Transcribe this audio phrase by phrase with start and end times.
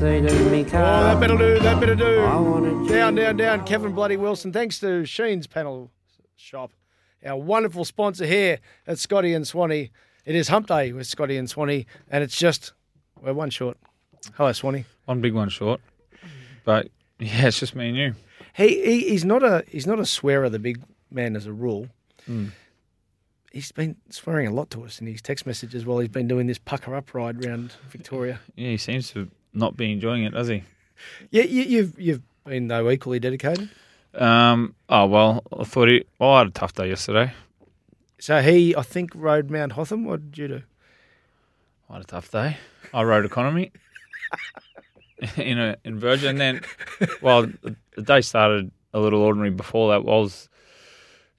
[0.00, 1.14] The backseat of Oh, car.
[1.14, 2.20] that better do, that better do.
[2.20, 3.64] I wanted Down, down, down.
[3.66, 4.52] Kevin Bloody Wilson.
[4.52, 5.90] Thanks to Sheen's panel
[6.36, 6.72] shop,
[7.24, 9.90] our wonderful sponsor here at Scotty and Swanee.
[10.24, 12.72] It is Hump Day with Scotty and Swanee, and it's just
[13.22, 13.76] we're one short.
[14.34, 14.84] Hello, Swanee.
[15.06, 15.80] One big one short.
[16.64, 16.88] But
[17.18, 18.14] yeah, it's just me and you.
[18.54, 21.88] He, he he's not a he's not a swearer, the big man, as a rule.
[22.26, 22.46] Hmm.
[23.52, 26.46] He's been swearing a lot to us in his text messages while he's been doing
[26.46, 28.40] this pucker up ride around Victoria.
[28.56, 30.64] Yeah, he seems to not be enjoying it, does he?
[31.30, 33.68] Yeah, you, you've you've been though equally dedicated.
[34.14, 34.74] Um.
[34.88, 36.04] Oh well, I thought he.
[36.18, 37.32] Well, I had a tough day yesterday.
[38.20, 40.04] So he, I think, rode Mount Hotham.
[40.04, 40.62] What did you do?
[41.88, 42.56] I had a tough day.
[42.92, 43.70] I rode economy
[45.36, 46.30] in a in Virgin.
[46.30, 46.60] And then,
[47.22, 49.50] well, the, the day started a little ordinary.
[49.50, 50.48] Before that, I was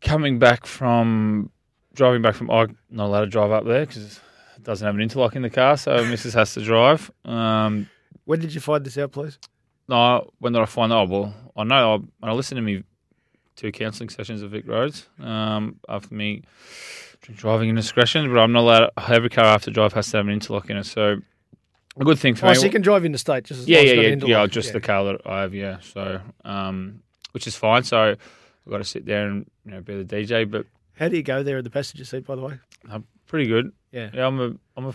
[0.02, 1.52] coming back from
[1.94, 2.50] driving back from.
[2.50, 4.20] I'm not allowed to drive up there because
[4.56, 6.34] it doesn't have an interlock in the car, so Mrs.
[6.34, 7.12] has to drive.
[7.26, 7.90] Um,
[8.30, 9.40] When did you find this out, please?
[9.88, 11.10] No, when did I find out?
[11.10, 12.84] Well, I know I, when I listened to me
[13.56, 16.44] two counselling sessions of Vic Roads um, after me
[17.22, 18.92] driving indiscretion, but I'm not allowed.
[19.10, 20.86] Every car I have to drive has to have an interlock in it.
[20.86, 21.16] So
[22.00, 22.56] a good thing for Oh, me.
[22.56, 24.46] so you can drive in the state just as yeah, yeah, yeah, yeah.
[24.46, 25.80] Just the car that I have, yeah.
[25.80, 27.02] So, um,
[27.32, 27.82] which is fine.
[27.84, 30.68] So I've got to sit there and you know be the DJ, but
[31.00, 32.60] How do you go there in the passenger seat, by the way?
[32.92, 33.72] I'm pretty good.
[33.92, 34.12] Yeah.
[34.14, 34.94] Yeah, I'm a, I'm a,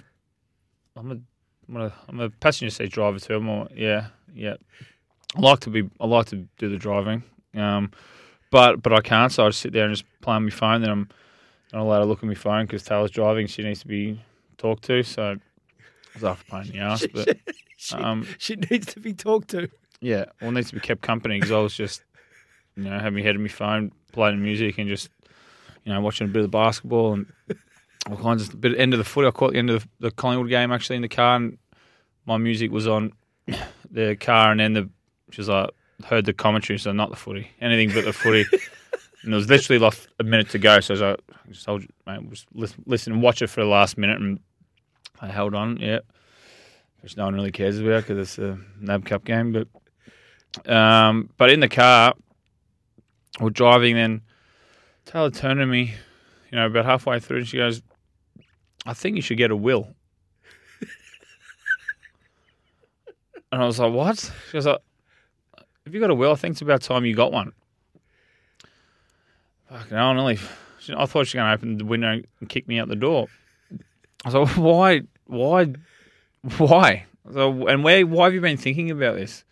[0.94, 1.18] I'm a,
[1.68, 3.36] I'm a, I'm a passenger seat driver too.
[3.36, 4.54] I'm a, yeah, yeah.
[5.36, 7.22] I like to be, I like to do the driving,
[7.54, 7.90] um,
[8.50, 9.32] but but I can't.
[9.32, 10.80] So I just sit there and just play on my phone.
[10.80, 11.08] Then I'm
[11.72, 13.46] not allowed to look at my phone because Taylor's driving.
[13.46, 14.20] She needs to be
[14.58, 15.02] talked to.
[15.02, 15.36] So
[16.14, 17.06] it's after pain in the ass.
[17.12, 17.36] But
[17.76, 19.68] She, um, she needs to be talked to.
[20.00, 22.02] yeah, well, needs to be kept company because I was just,
[22.76, 25.10] you know, having my head in my phone, playing music, and just,
[25.84, 27.26] you know, watching a bit of basketball and
[28.10, 29.26] all kinds of bit end of the footy.
[29.26, 31.58] I caught the end of the Collingwood game actually in the car, and
[32.26, 33.12] my music was on
[33.90, 34.88] the car, and then the
[35.30, 35.70] she was like
[36.04, 38.44] heard the commentary, so not the footy, anything but the footy.
[39.24, 41.64] And there was literally like a minute to go, so I was like, I just
[41.64, 44.38] told you, mate, just listen, listen and watch it for the last minute, and
[45.18, 46.00] I held on, yeah.
[47.00, 51.50] Which no one really cares about because it's a NAB Cup game, but um, but
[51.50, 52.12] in the car,
[53.40, 53.96] we're driving.
[53.96, 54.20] Then
[55.06, 55.94] Taylor turned to me,
[56.50, 57.82] you know, about halfway through, and she goes,
[58.86, 59.94] "I think you should get a will."
[63.52, 64.80] and I was like, "What?" She goes, like,
[65.84, 66.32] "Have you got a will?
[66.32, 67.52] I think it's about time you got one."
[69.70, 70.38] Fucking hell, nearly.
[70.94, 73.28] I thought she was going to open the window and kick me out the door.
[74.24, 75.02] I was like, "Why?
[75.26, 75.72] Why?
[76.58, 78.06] Why?" So, and where?
[78.06, 79.44] Why have you been thinking about this?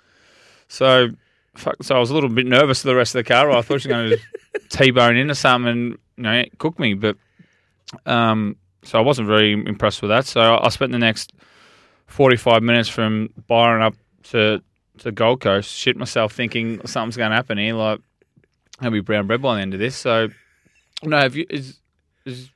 [0.68, 1.10] So,
[1.54, 3.50] fuck, so I was a little bit nervous for the rest of the car.
[3.50, 4.10] I thought she was going
[4.54, 7.16] to t-bone into something and you know cook me, but
[8.06, 10.26] um, so I wasn't very impressed with that.
[10.26, 11.32] So I spent the next
[12.06, 13.94] forty-five minutes from Byron up
[14.24, 14.62] to
[14.98, 17.74] to Gold Coast, shit myself, thinking something's going to happen here.
[17.74, 18.00] Like
[18.80, 19.96] I'll be brown bread by the end of this.
[19.96, 20.28] So
[21.02, 21.78] no, have you is
[22.24, 22.50] is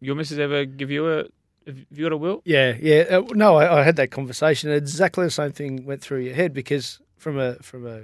[0.00, 1.24] your missus ever give you a?
[1.66, 2.40] Have you got a will?
[2.44, 3.04] Yeah, yeah.
[3.10, 4.70] Uh, no, I, I had that conversation.
[4.70, 8.02] Exactly the same thing went through your head because from a from a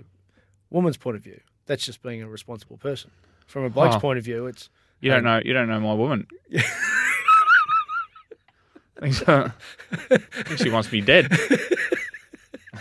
[0.71, 3.11] woman's point of view, that's just being a responsible person.
[3.47, 4.01] From a bloke's Oh.
[4.01, 4.69] point of view, it's
[5.01, 5.41] You don't Um, know.
[5.45, 6.27] You don't know my woman.
[8.99, 9.51] I think, so.
[10.11, 11.31] I think she wants me dead.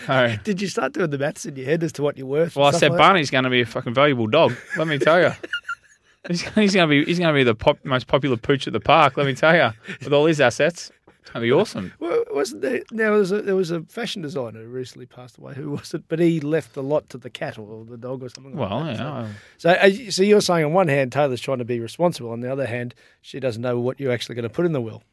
[0.44, 2.56] Did you start doing the maths in your head as to what you're worth?
[2.56, 2.98] well, I said like?
[2.98, 4.54] Barney's going to be a fucking valuable dog.
[4.78, 5.32] Let me tell you.
[6.30, 8.72] He's, he's going to be he's going to be the pop, most popular pooch at
[8.72, 9.18] the park.
[9.18, 9.72] Let me tell you,
[10.02, 10.90] with all his assets,
[11.26, 11.92] that'd be awesome.
[12.00, 12.80] Well, wasn't there?
[12.92, 15.54] Now there was a, there was a fashion designer who recently passed away.
[15.56, 16.04] Who was it?
[16.08, 18.56] But he left a lot to the cat or the dog or something.
[18.58, 18.96] like Well, that.
[18.96, 19.28] yeah,
[19.58, 19.76] So,
[20.06, 22.68] so, so you're saying on one hand Taylor's trying to be responsible, on the other
[22.68, 25.04] hand she doesn't know what you're actually going to put in the will.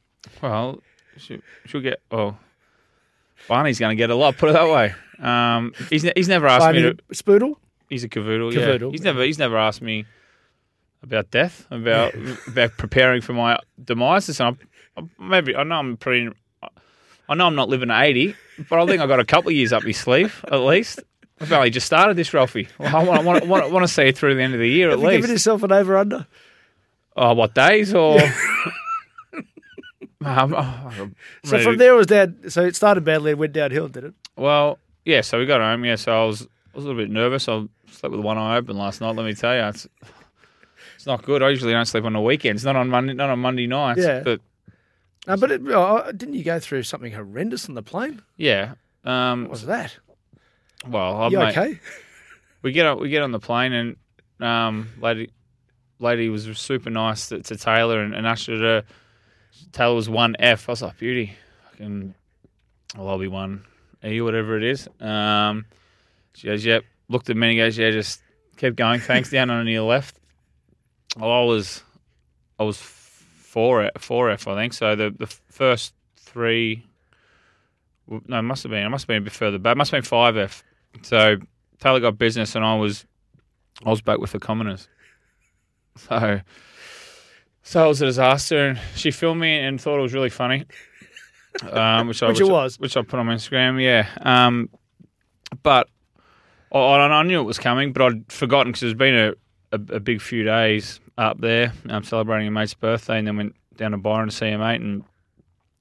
[0.41, 0.79] well,
[1.21, 2.01] she'll, she'll get.
[2.11, 2.37] Oh,
[3.49, 4.37] Barney's going to get a lot.
[4.37, 4.95] Put it that way.
[5.23, 6.93] Um, he's ne- he's never asked Barney me.
[6.95, 7.57] To, Spoodle.
[7.89, 8.53] he's a cavoodle.
[8.53, 8.91] Cavoodle, Yeah.
[8.91, 10.07] He's never he's never asked me
[11.03, 12.15] about death, about
[12.49, 14.25] about preparing for my demise.
[14.35, 14.59] So I'm,
[14.97, 16.31] I'm- maybe I know I'm pretty.
[17.29, 18.35] I know I'm not living at 80,
[18.69, 20.99] but I think I got a couple of years up my sleeve at least.
[21.41, 22.67] I've only just started this, Ralphie.
[22.77, 24.89] Well, I want, want, want, want to see it through the end of the year
[24.89, 25.31] at Have given least.
[25.31, 26.27] yourself an over under?
[27.17, 28.19] Oh, what days or?
[30.23, 32.51] Um, oh, I'm So from there it was down.
[32.51, 34.15] So it started badly and went downhill, did it?
[34.37, 35.23] Well, yeah.
[35.23, 35.85] So we got home.
[35.85, 35.97] Yeah.
[35.97, 37.49] So I was I was a little bit nervous.
[37.49, 39.17] I slept with one eye open last night.
[39.17, 39.89] Let me tell you, it's
[40.97, 41.43] it's not good.
[41.43, 42.65] I usually don't sleep on the weekends.
[42.65, 43.15] Not on Monday.
[43.15, 44.01] Not on Monday nights.
[44.01, 44.21] Yeah.
[44.21, 44.41] But
[45.27, 48.23] No, but it, oh, didn't you go through something horrendous on the plane?
[48.37, 48.75] yeah.
[49.03, 49.97] Um, What was that?
[50.87, 51.81] well, I you mate, okay?
[52.63, 53.97] we get on we get on the plane and
[54.41, 55.31] um, lady
[55.99, 58.85] lady was super nice to, to Taylor and, and ushered her.
[59.73, 60.69] Taylor was one F.
[60.69, 61.37] I was like, beauty,
[61.71, 62.15] fucking,
[62.97, 63.65] well, I'll be one
[64.05, 64.89] E, or whatever it is.
[65.01, 65.67] Um,
[66.35, 66.85] she goes, yep.
[67.09, 68.23] Looked at me and goes, yeah, just
[68.57, 69.01] keep going.
[69.01, 69.31] Thanks.
[69.31, 70.17] Down on your left.
[71.17, 71.83] Well, I was,
[72.59, 74.73] I was four four F, I think.
[74.73, 76.87] So the the first three,
[78.09, 78.87] no, it must have been.
[78.87, 79.73] It must have been a bit further back.
[79.73, 80.63] It must have been five F.
[81.03, 81.37] So
[81.81, 83.07] Taylor got business, and I was,
[83.85, 84.87] I was back with the commoners.
[85.97, 86.41] So,
[87.71, 90.65] so it was a disaster, and she filmed me and thought it was really funny.
[91.69, 92.79] Um, which I Which it I- was.
[92.79, 93.83] which I put on my Instagram.
[93.83, 94.69] Yeah, um,
[95.65, 95.89] but
[96.73, 99.31] I, I knew it was coming, but I'd forgotten because it's been a,
[99.73, 103.57] a, a big few days up there um, celebrating a mate's birthday, and then went
[103.77, 105.03] down to Byron to see a mate, and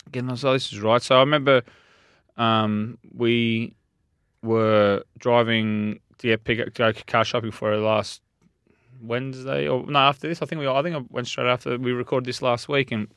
[0.07, 1.03] again I was like, this is right.
[1.03, 1.61] So I remember
[2.35, 3.75] um, we
[4.41, 8.23] were driving to get pick up, go car shopping for her last
[9.01, 10.41] Wednesday or no after this.
[10.41, 13.07] I think we I think I went straight after we recorded this last week, and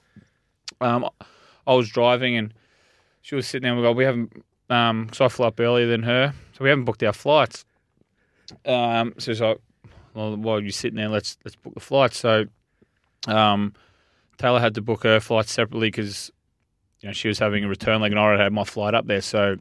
[0.81, 1.09] um,
[1.67, 2.55] I was driving and
[3.23, 3.73] she was sitting there.
[3.73, 6.71] and We go, we haven't um, so I flew up earlier than her, so we
[6.71, 7.65] haven't booked our flights.
[8.65, 9.59] Um, so she's like,
[10.15, 12.19] well, while you're sitting there, let's let's book the flights.
[12.19, 12.47] So
[13.27, 13.75] um,
[14.39, 16.31] Taylor had to book her flight separately because
[17.01, 19.07] you know she was having a return leg, and I already had my flight up
[19.07, 19.21] there.
[19.21, 19.57] So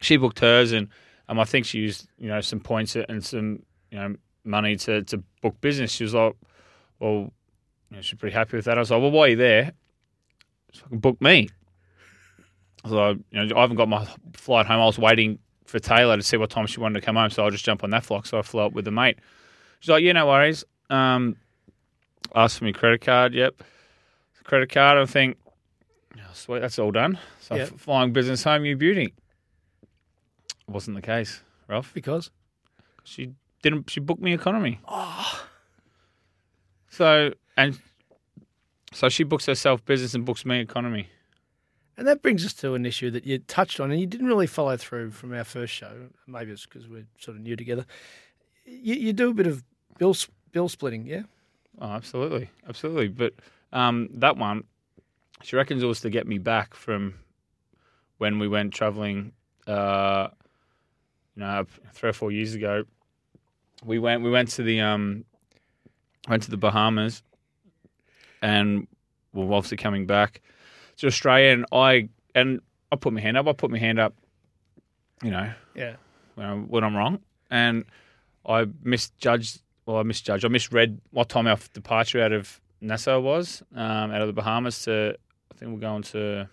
[0.00, 0.88] she booked hers, and
[1.28, 4.14] um, I think she used you know some points and some you know
[4.48, 5.92] money to to book business.
[5.92, 6.34] She was like,
[6.98, 7.32] well,
[7.90, 8.76] you know, she's pretty happy with that.
[8.76, 9.72] I was like, well, why are you there?
[10.72, 11.48] Just fucking book me.
[12.84, 14.80] I was like, you know, I haven't got my flight home.
[14.80, 17.44] I was waiting for Taylor to see what time she wanted to come home, so
[17.44, 18.26] I'll just jump on that flight.
[18.26, 19.18] So I flew up with a mate.
[19.80, 20.64] She's like, yeah, no worries.
[20.90, 21.36] Um,
[22.34, 23.34] asked for my credit card.
[23.34, 23.62] Yep,
[24.44, 24.98] credit card.
[24.98, 25.36] I think,
[26.16, 27.18] oh, sweet, that's all done.
[27.40, 29.12] So f- flying business home, you beauty.
[29.82, 31.92] It Wasn't the case, Ralph.
[31.94, 32.30] Because
[33.04, 33.30] She
[33.62, 33.90] didn't.
[33.90, 34.80] She booked me economy.
[34.86, 35.44] Oh.
[36.90, 37.78] So and
[38.92, 41.08] so she books herself business and books me economy.
[41.96, 44.46] And that brings us to an issue that you touched on, and you didn't really
[44.46, 46.10] follow through from our first show.
[46.28, 47.86] Maybe it's because we're sort of new together.
[48.64, 49.64] You, you do a bit of
[49.98, 50.14] bill
[50.52, 51.22] bill splitting, yeah?
[51.80, 53.08] Oh, absolutely, absolutely.
[53.08, 53.34] But
[53.72, 54.64] um, that one,
[55.42, 57.14] she reckons it was to get me back from
[58.18, 59.32] when we went traveling.
[59.66, 60.28] Uh,
[61.34, 62.84] you know, three or four years ago,
[63.84, 64.22] we went.
[64.22, 65.24] We went to the um,
[66.28, 67.22] went to the Bahamas,
[68.42, 68.86] and
[69.32, 70.40] we're obviously coming back
[70.98, 71.52] to Australia.
[71.52, 72.60] And I and
[72.92, 73.46] I put my hand up.
[73.46, 74.14] I put my hand up.
[75.22, 75.96] You know, Yeah.
[76.36, 77.20] when, I, when I'm wrong,
[77.50, 77.84] and
[78.46, 79.62] I misjudged.
[79.86, 80.44] Well, I misjudged.
[80.44, 84.82] I misread what time our departure out of Nassau was, um, out of the Bahamas
[84.84, 85.16] to.
[85.50, 86.48] I think we're going to,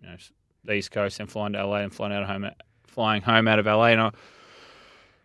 [0.00, 0.16] you know,
[0.64, 2.48] the East Coast and flying to LA and flying out of home,
[2.86, 4.10] flying home out of LA, and I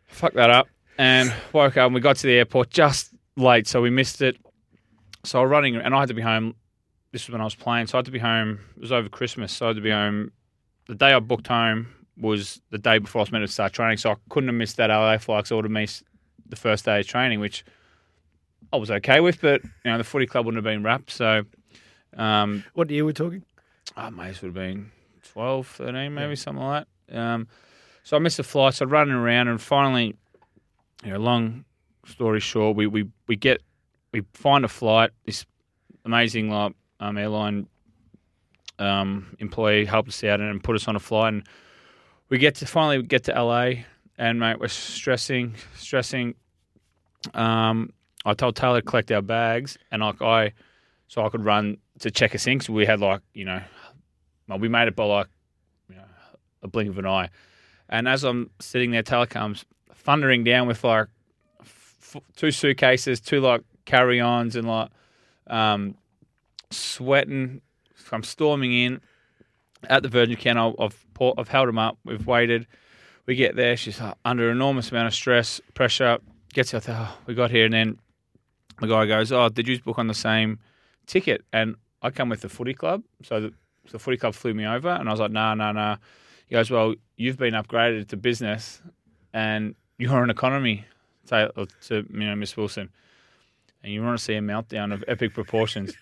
[0.07, 3.81] fucked that up and woke up and we got to the airport just late, so
[3.81, 4.37] we missed it.
[5.23, 6.55] So I was running, and I had to be home.
[7.11, 8.59] This was when I was playing, so I had to be home.
[8.75, 10.31] It was over Christmas, so I had to be home.
[10.87, 13.97] The day I booked home was the day before I was meant to start training,
[13.97, 15.49] so I couldn't have missed that LA flight.
[15.51, 16.03] would have missed
[16.47, 17.63] the first day of training, which
[18.71, 19.39] I was okay with.
[19.41, 21.43] But you know, the footy club wouldn't have been wrapped, so
[22.17, 23.43] um, What year were we're talking?
[23.97, 24.91] oh, mate, this would have been
[25.31, 27.17] 12, 13, maybe something like that.
[27.17, 27.47] Um,
[28.03, 30.15] so I missed the flight, so I'm running around, and finally,
[31.03, 31.65] you know, long
[32.05, 33.61] story short, we, we, we get,
[34.11, 35.11] we find a flight.
[35.25, 35.45] This
[36.05, 37.67] amazing like, um, airline
[38.79, 41.47] um, employee helped us out and put us on a flight, and
[42.29, 43.83] we get to finally get to LA,
[44.17, 46.35] and mate, we're stressing, stressing.
[47.33, 47.91] Um,
[48.25, 50.53] I told Taylor to collect our bags, and like I,
[51.07, 53.61] so I could run to check us in 'cause we had like you know,
[54.47, 55.27] well, we made it by like,
[55.89, 56.03] you know,
[56.63, 57.29] a blink of an eye.
[57.89, 59.65] And as I'm sitting there, Taylor comes
[60.03, 61.07] thundering down with like
[61.61, 64.89] f- two suitcases, two like carry-ons, and like
[65.47, 65.95] um,
[66.69, 67.61] sweating.
[68.11, 69.01] I'm storming in
[69.89, 70.75] at the Virgin Canal.
[70.79, 71.05] I've,
[71.37, 71.97] I've held him up.
[72.05, 72.67] We've waited.
[73.25, 73.75] We get there.
[73.75, 76.19] She's uh, under enormous amount of stress, pressure.
[76.53, 76.97] Gets out there.
[76.99, 77.99] Oh, we got here, and then
[78.79, 80.59] the guy goes, "Oh, did you book on the same
[81.07, 83.53] ticket?" And I come with the footy club, so the,
[83.91, 85.95] the footy club flew me over, and I was like, "No, no, no."
[86.45, 88.81] He goes, "Well, you've been upgraded to business,
[89.33, 90.85] and you're an economy."
[91.27, 92.89] To, to you know, Miss Wilson,
[93.81, 95.93] and you want to see a meltdown of epic proportions.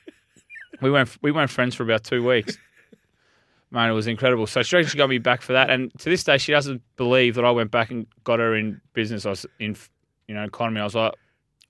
[0.81, 2.57] we weren't we weren't friends for about two weeks.
[3.69, 4.48] Man, it was incredible.
[4.48, 7.36] So she she got me back for that, and to this day, she doesn't believe
[7.36, 9.25] that I went back and got her in business.
[9.25, 9.77] I was in,
[10.27, 10.81] you know, economy.
[10.81, 11.13] I was like,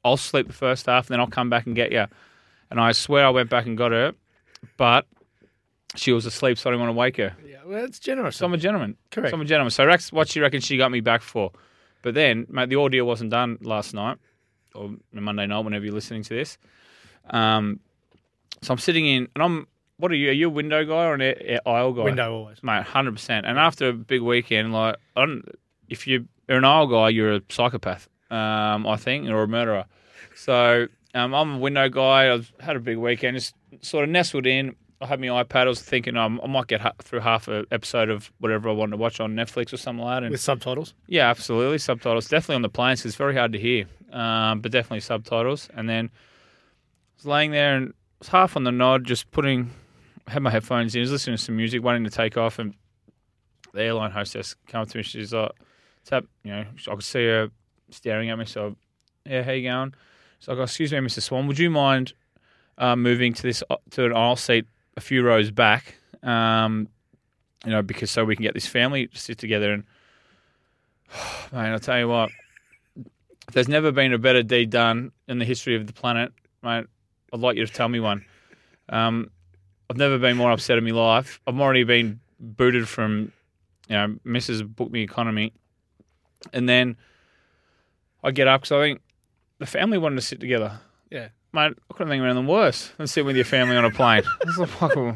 [0.04, 2.06] I'll sleep the first half, and then I'll come back and get you.
[2.72, 4.14] And I swear I went back and got her,
[4.78, 5.06] but
[5.96, 7.36] she was asleep, so I didn't want to wake her.
[7.46, 8.38] Yeah, well, that's generous.
[8.38, 8.96] So I'm a gentleman.
[9.12, 9.32] Correct.
[9.32, 9.72] So I'm a gentleman.
[9.72, 11.52] So that's what she reckons she got me back for.
[12.02, 14.18] But then, mate, the ordeal wasn't done last night
[14.74, 16.58] or Monday night, whenever you're listening to this.
[17.30, 17.80] Um,
[18.62, 19.68] so I'm sitting in, and I'm.
[19.98, 20.30] What are you?
[20.30, 22.04] Are you a window guy or an air, air aisle guy?
[22.04, 22.64] Window always.
[22.64, 22.84] mate.
[22.84, 23.46] Hundred percent.
[23.46, 25.46] And after a big weekend, like, I don't,
[25.90, 28.08] if you're an aisle guy, you're a psychopath.
[28.32, 29.86] Um, I think, or a murderer.
[30.36, 32.34] So um, I'm a window guy.
[32.34, 33.38] I've had a big weekend.
[33.38, 34.76] Just sort of nestled in.
[35.02, 35.62] I had my iPad.
[35.62, 38.72] I was thinking um, I might get ha- through half an episode of whatever I
[38.74, 40.24] wanted to watch on Netflix or something like that.
[40.24, 40.94] And With subtitles.
[41.08, 41.80] yeah, absolutely.
[41.80, 42.28] Subtitles.
[42.30, 45.70] Definitely on the planes 'cause it's very hard to hear, um, but definitely subtitles.
[45.74, 49.72] And then I was laying there and was half on the nod, just putting,
[50.28, 52.60] had my headphones in, was listening to some music, waiting to take off.
[52.60, 52.76] And
[53.74, 55.04] the airline hostess came up to me.
[55.04, 55.52] She's like,
[56.06, 57.50] tap, you know, I could see her
[57.90, 58.46] staring at me.
[58.46, 58.76] So,
[59.26, 59.96] yeah, how you going?
[60.40, 61.22] So I go, excuse me, Mr.
[61.22, 62.14] Swan, would you mind
[62.78, 64.66] uh, moving to this to an aisle seat
[64.98, 65.96] a few rows back?
[66.24, 66.88] Um,
[67.66, 69.84] you know, because so we can get this family to sit together and
[71.52, 72.30] mate, I'll tell you what.
[73.54, 76.32] There's never been a better deed done in the history of the planet,
[76.64, 76.86] mate,
[77.34, 78.26] I'd like you to tell me one.
[78.90, 79.30] Um,
[79.90, 81.42] I've never been more upset in my life.
[81.48, 83.32] I've already been booted from,
[83.90, 84.66] you know, Mrs.
[84.76, 85.54] Book Me Economy.
[86.54, 86.98] And then
[88.24, 89.02] I get up because I think
[89.60, 90.80] the family wanted to sit together.
[91.10, 91.30] Yeah.
[91.54, 94.24] Mate, I couldn't think of anything worse than sitting with your family on a plane.
[94.44, 95.16] It's like, fucking-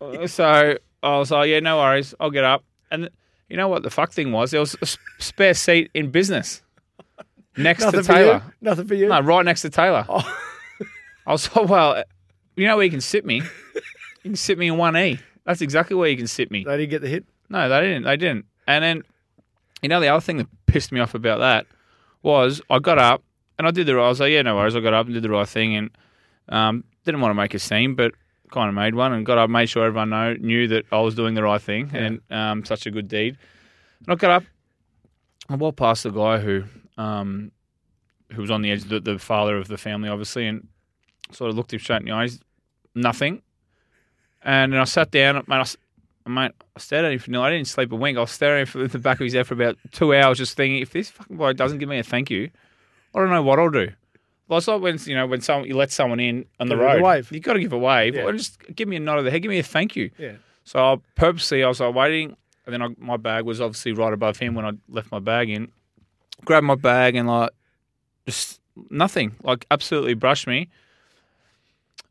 [0.00, 2.14] like, so I was like, yeah, no worries.
[2.20, 2.64] I'll get up.
[2.90, 3.10] And
[3.48, 4.50] you know what the fuck thing was?
[4.52, 6.62] There was a s- spare seat in business
[7.56, 8.18] next Nothing to for you.
[8.24, 8.42] Taylor.
[8.60, 9.08] Nothing for you.
[9.08, 10.04] No, right next to Taylor.
[10.08, 10.38] Oh.
[11.26, 12.02] I was like, well,
[12.56, 13.36] you know where you can sit me?
[13.36, 15.20] You can sit me in 1E.
[15.44, 16.64] That's exactly where you can sit me.
[16.64, 17.24] They didn't get the hit.
[17.48, 18.04] No, they didn't.
[18.04, 18.46] They didn't.
[18.66, 19.02] And then,
[19.82, 21.66] you know, the other thing that pissed me off about that
[22.22, 23.22] was I got up
[23.60, 24.06] and I did the right.
[24.06, 24.74] I was like, yeah, no worries.
[24.74, 25.90] I got up and did the right thing and
[26.48, 28.14] um, didn't want to make a scene, but
[28.50, 31.14] kind of made one and got up, made sure everyone know, knew that I was
[31.14, 33.36] doing the right thing and um, such a good deed.
[34.06, 34.44] And I got up.
[35.50, 36.64] I walked past the guy who
[36.96, 37.52] um,
[38.32, 40.66] who was on the edge, the, the father of the family, obviously, and
[41.30, 42.40] sort of looked him straight in the eyes.
[42.94, 43.42] Nothing.
[44.42, 45.76] And then I sat down, mate.
[46.24, 47.42] I, mate, I stared at him for no.
[47.42, 48.16] I didn't sleep a wink.
[48.16, 50.80] I was staring for the back of his head for about two hours, just thinking,
[50.80, 52.48] if this fucking boy doesn't give me a thank you,
[53.14, 53.88] I don't know what I'll do.
[54.48, 56.84] Well, it's like when you know when someone you let someone in on the Give
[56.84, 57.30] road, wave.
[57.32, 58.22] you got to give a wave, Yeah.
[58.22, 60.10] or just give me a nod of the head, give me a thank you.
[60.18, 60.32] Yeah.
[60.64, 62.36] So I purposely I was like waiting,
[62.66, 65.50] and then I, my bag was obviously right above him when I left my bag
[65.50, 65.70] in.
[66.44, 67.50] Grabbed my bag and like
[68.26, 70.68] just nothing, like absolutely brushed me.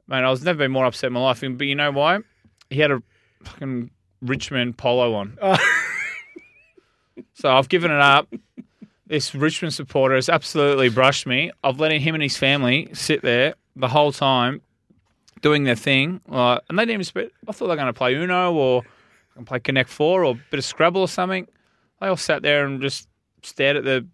[0.08, 1.42] Man, I was never been more upset in my life.
[1.42, 2.20] But you know why?
[2.70, 3.02] He had a
[3.44, 3.92] fucking
[4.22, 5.38] Richmond polo on.
[5.42, 5.58] Oh.
[7.34, 8.28] so I've given it up.
[9.10, 11.52] This Richmond supporter has absolutely brushed me.
[11.64, 14.62] I've let him and his family sit there the whole time
[15.42, 16.22] doing their thing.
[16.32, 17.32] Uh, and they didn't even speak.
[17.48, 18.84] I thought they were going to play Uno or
[19.46, 21.48] play Connect Four or a bit of Scrabble or something.
[22.00, 23.08] They all sat there and just
[23.42, 24.06] stared at the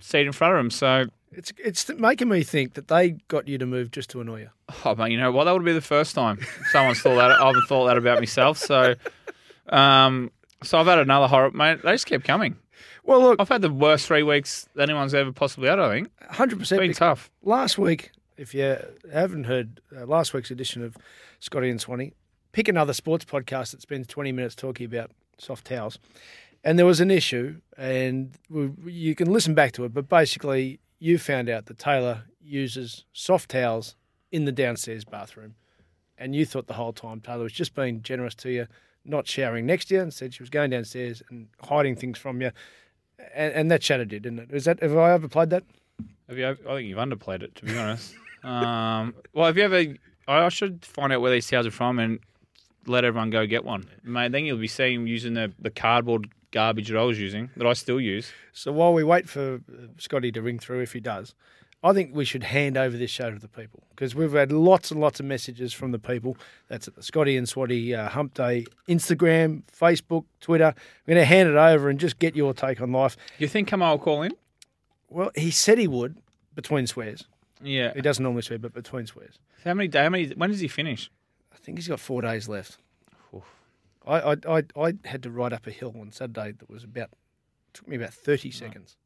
[0.00, 0.70] seat in front of them.
[0.70, 4.40] So, It's it's making me think that they got you to move just to annoy
[4.40, 4.50] you.
[4.86, 5.44] oh, man, you know what?
[5.44, 6.38] That would be the first time
[6.72, 7.30] someone's thought that.
[7.32, 8.56] I haven't thought that about myself.
[8.56, 8.94] So,
[9.68, 10.30] um,
[10.62, 11.82] so I've had another horror, mate.
[11.82, 12.56] They just kept coming.
[13.06, 15.78] Well, look, I've had the worst three weeks anyone's ever possibly had.
[15.78, 17.30] I think hundred it's been tough.
[17.42, 18.78] Last week, if you
[19.12, 20.96] haven't heard uh, last week's edition of
[21.38, 22.14] Scotty and Swanee,
[22.52, 25.98] pick another sports podcast that spends twenty minutes talking about soft towels.
[26.64, 29.92] And there was an issue, and we, you can listen back to it.
[29.92, 33.96] But basically, you found out that Taylor uses soft towels
[34.32, 35.56] in the downstairs bathroom,
[36.16, 38.66] and you thought the whole time Taylor was just being generous to you,
[39.04, 40.10] not showering next to you.
[40.10, 42.50] said she was going downstairs and hiding things from you.
[43.34, 44.48] And, and that shattered you, didn't it?
[44.52, 45.64] Is that have I overplayed that?
[46.28, 46.48] Have you?
[46.48, 48.14] I think you've underplayed it, to be honest.
[48.44, 49.94] um, well, have you ever?
[50.26, 52.18] I should find out where these towels are from and
[52.86, 54.32] let everyone go get one, mate.
[54.32, 57.72] Then you'll be seeing using the the cardboard garbage that I was using, that I
[57.72, 58.32] still use.
[58.52, 59.60] So while we wait for
[59.98, 61.34] Scotty to ring through, if he does,
[61.84, 64.90] I think we should hand over this show to the people because we've had lots
[64.90, 66.38] and lots of messages from the people.
[66.68, 70.74] That's at the Scotty and Swatty uh, Hump Day Instagram, Facebook, Twitter.
[71.06, 73.18] We're going to hand it over and just get your take on life.
[73.38, 74.32] You think Kamal will call in?
[75.10, 76.16] Well, he said he would
[76.54, 77.26] between swears.
[77.62, 77.92] Yeah.
[77.94, 79.38] He doesn't normally swear, but between swears.
[79.62, 80.02] How many days?
[80.02, 80.28] How many?
[80.28, 81.10] When does he finish?
[81.52, 82.78] I think he's got four days left.
[84.06, 87.10] I, I, I, I had to ride up a hill on Saturday that was about
[87.72, 88.96] took me about thirty seconds.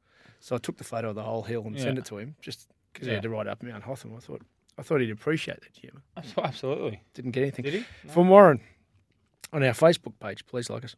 [0.40, 1.83] So I took the photo of the whole hill and Yeah.
[1.83, 4.14] sent it to him just because he had to ride up Mount Hotham.
[4.16, 4.42] I thought
[4.78, 6.02] I thought he'd appreciate that humour.
[6.47, 7.02] Absolutely.
[7.14, 7.64] Didn't get anything.
[7.64, 7.85] Did he?
[8.09, 8.61] From Warren
[9.52, 10.47] on our Facebook page.
[10.47, 10.95] Please like us.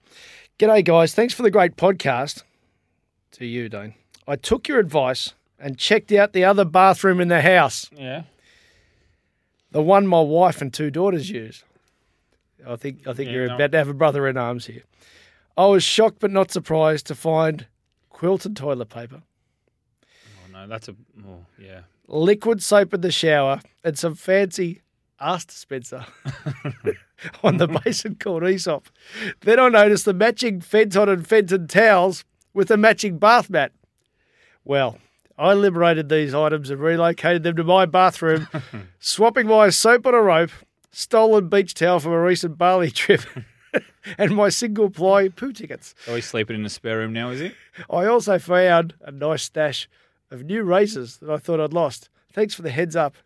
[0.59, 1.15] G'day, guys.
[1.15, 2.43] Thanks for the great podcast.
[3.33, 3.95] To you, Dane.
[4.29, 8.25] I took your advice and checked out the other bathroom in the house, Yeah.
[9.71, 11.65] the one my wife and two daughters use.
[12.67, 13.55] I think I think Yeah, you're no.
[13.55, 14.83] about to have a brother in arms here.
[15.57, 17.67] I was shocked but not surprised to find
[18.11, 19.23] quilted toilet paper,
[20.61, 20.97] no, that's a.
[21.27, 21.81] Oh yeah.
[22.09, 24.83] liquid soap in the shower, and some fancy
[25.21, 26.07] ass dispenser
[27.43, 28.89] on the basin called Aesop.
[29.41, 32.25] Then I noticed the matching Fenton and Fenton towels
[32.55, 33.73] with a matching bath mat.
[34.65, 34.99] Well,
[35.39, 38.49] I liberated these items and relocated them to my bathroom,
[38.99, 40.51] swapping my soap on a rope,
[40.91, 43.23] stolen beach towel from a recent Bali trip,
[44.19, 45.95] and my single ply poo tickets.
[46.09, 47.53] Oh, he's sleeping in the spare room now, is he?
[47.91, 49.89] I also found a nice stash
[50.31, 52.09] of new races that I thought I'd lost.
[52.33, 53.17] Thanks for the heads up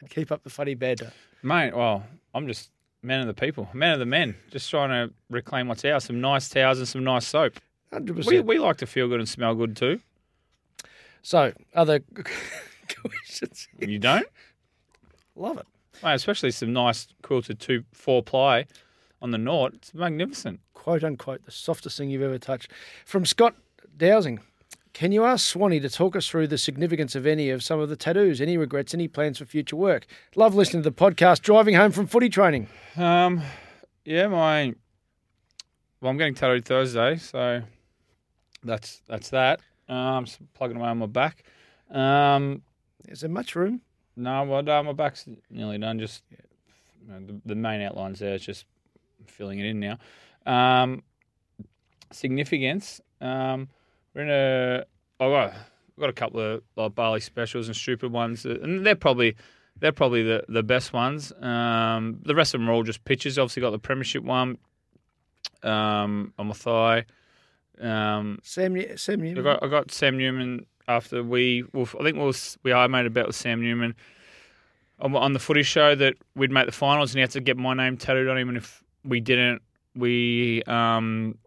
[0.00, 1.12] and keep up the funny banter.
[1.42, 2.70] Mate, well, I'm just
[3.02, 6.04] man of the people, man of the men, just trying to reclaim what's ours.
[6.04, 7.60] Some nice towels and some nice soap.
[7.92, 8.26] 100%.
[8.26, 10.00] We, we like to feel good and smell good too.
[11.22, 12.00] so, other
[13.00, 13.68] questions?
[13.78, 14.26] You don't?
[15.36, 15.66] Love it.
[16.02, 18.66] Mate, especially some nice quilted two four ply
[19.22, 19.74] on the Nort.
[19.74, 20.60] It's magnificent.
[20.74, 22.70] Quote unquote, the softest thing you've ever touched.
[23.04, 23.54] From Scott
[23.96, 24.40] Dowsing.
[24.98, 27.88] Can you ask Swanee to talk us through the significance of any of some of
[27.88, 28.40] the tattoos?
[28.40, 28.92] Any regrets?
[28.94, 30.06] Any plans for future work?
[30.34, 32.66] Love listening to the podcast driving home from footy training.
[32.96, 33.40] Um,
[34.04, 34.74] yeah, my
[36.00, 37.62] well, I'm getting tattooed Thursday, so
[38.64, 39.60] that's that's that.
[39.88, 41.44] Um, just plugging away on my back.
[41.92, 42.62] Um,
[43.06, 43.82] Is there much room?
[44.16, 46.00] no, well, no, my back's nearly done.
[46.00, 48.34] Just you know, the, the main outlines there.
[48.34, 48.64] It's just
[49.28, 49.98] filling it in now.
[50.44, 51.04] Um,
[52.10, 53.00] significance.
[53.20, 53.68] Um,
[54.18, 54.84] we're in a.
[55.20, 58.96] I've got, I've got a couple of like Bali specials and stupid ones, and they're
[58.96, 59.36] probably
[59.78, 61.32] they're probably the, the best ones.
[61.40, 63.38] Um, the rest of them are all just pictures.
[63.38, 64.58] Obviously, got the premiership one
[65.62, 67.04] um, on my thigh.
[67.80, 69.44] Um, Sam, Sam I Newman.
[69.44, 71.64] got I got Sam Newman after we.
[71.72, 73.94] Well, I think we was, we I made a bet with Sam Newman
[75.00, 77.56] on, on the footy show that we'd make the finals, and he had to get
[77.56, 78.48] my name tattooed on him.
[78.48, 79.62] And if we didn't,
[79.94, 81.38] we um,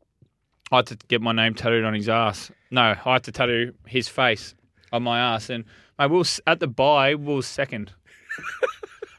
[0.72, 2.52] I had to get my name tattooed on his ass.
[2.70, 4.56] No, I had to tattoo his face
[4.94, 5.50] on my ass.
[5.50, 5.66] And
[6.00, 7.92] mate, was at the buy, we was second.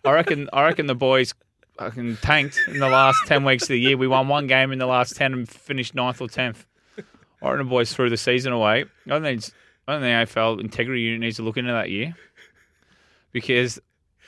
[0.04, 0.48] I reckon.
[0.52, 1.34] I reckon the boys
[1.78, 3.96] fucking tanked in the last ten weeks of the year.
[3.96, 6.66] We won one game in the last ten and finished ninth or tenth.
[6.98, 8.84] I reckon the boys threw the season away.
[9.06, 9.44] I don't think.
[9.86, 12.14] I don't think AFL integrity unit needs to look into that year
[13.32, 13.80] because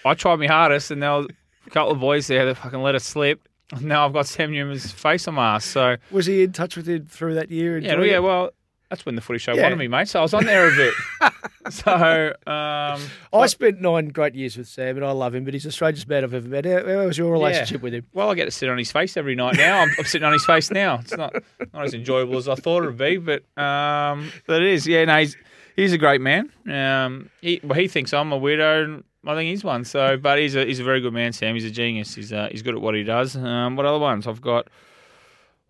[0.05, 1.29] I tried my hardest and there was
[1.67, 3.49] a couple of boys there that fucking let us slip.
[3.81, 5.65] Now I've got Sam Newman's face on my ass.
[5.65, 7.79] So Was he in touch with you through that year?
[7.79, 8.19] yeah, enjoying yeah.
[8.21, 8.51] Well,
[8.91, 9.63] that's when the footy show Yeah.
[9.65, 10.09] wanted me, mate.
[10.09, 10.95] So I was on there a bit.
[11.71, 13.01] so um,
[13.33, 16.07] I spent nine great years with Sam, and I love him, but he's the strangest
[16.09, 16.65] man I've ever met.
[16.67, 18.07] How, how was your relationship with him?
[18.13, 19.81] Well, I get to sit on his face every night now.
[19.81, 20.97] I'm, I'm sitting on his face now.
[21.01, 21.35] It's not
[21.73, 24.87] not as enjoyable as I thought it would be, but um, but it is.
[24.87, 25.37] Yeah, no, he's
[25.75, 26.51] he's a great man.
[26.71, 29.85] Um, he well, he thinks I'm a weirdo, and I think he's one.
[29.85, 31.55] So, but he's a he's a very good man, Sam.
[31.55, 32.15] He's a genius.
[32.15, 33.37] He's uh, he's good at what he does.
[33.37, 34.27] Um, what other ones?
[34.27, 34.69] I've got.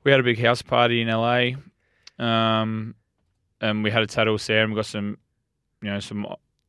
[0.03, 1.53] We had a big house party in LA,
[2.19, 2.95] um,
[3.61, 4.71] and we had a tattoo with Sam.
[4.71, 5.17] We got some,
[5.81, 6.27] you know, some,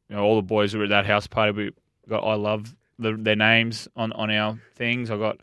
[0.10, 1.52] you know, all the boys who were at that house party.
[1.52, 1.72] We
[2.08, 5.12] got I love the, their names on on our things.
[5.12, 5.40] I got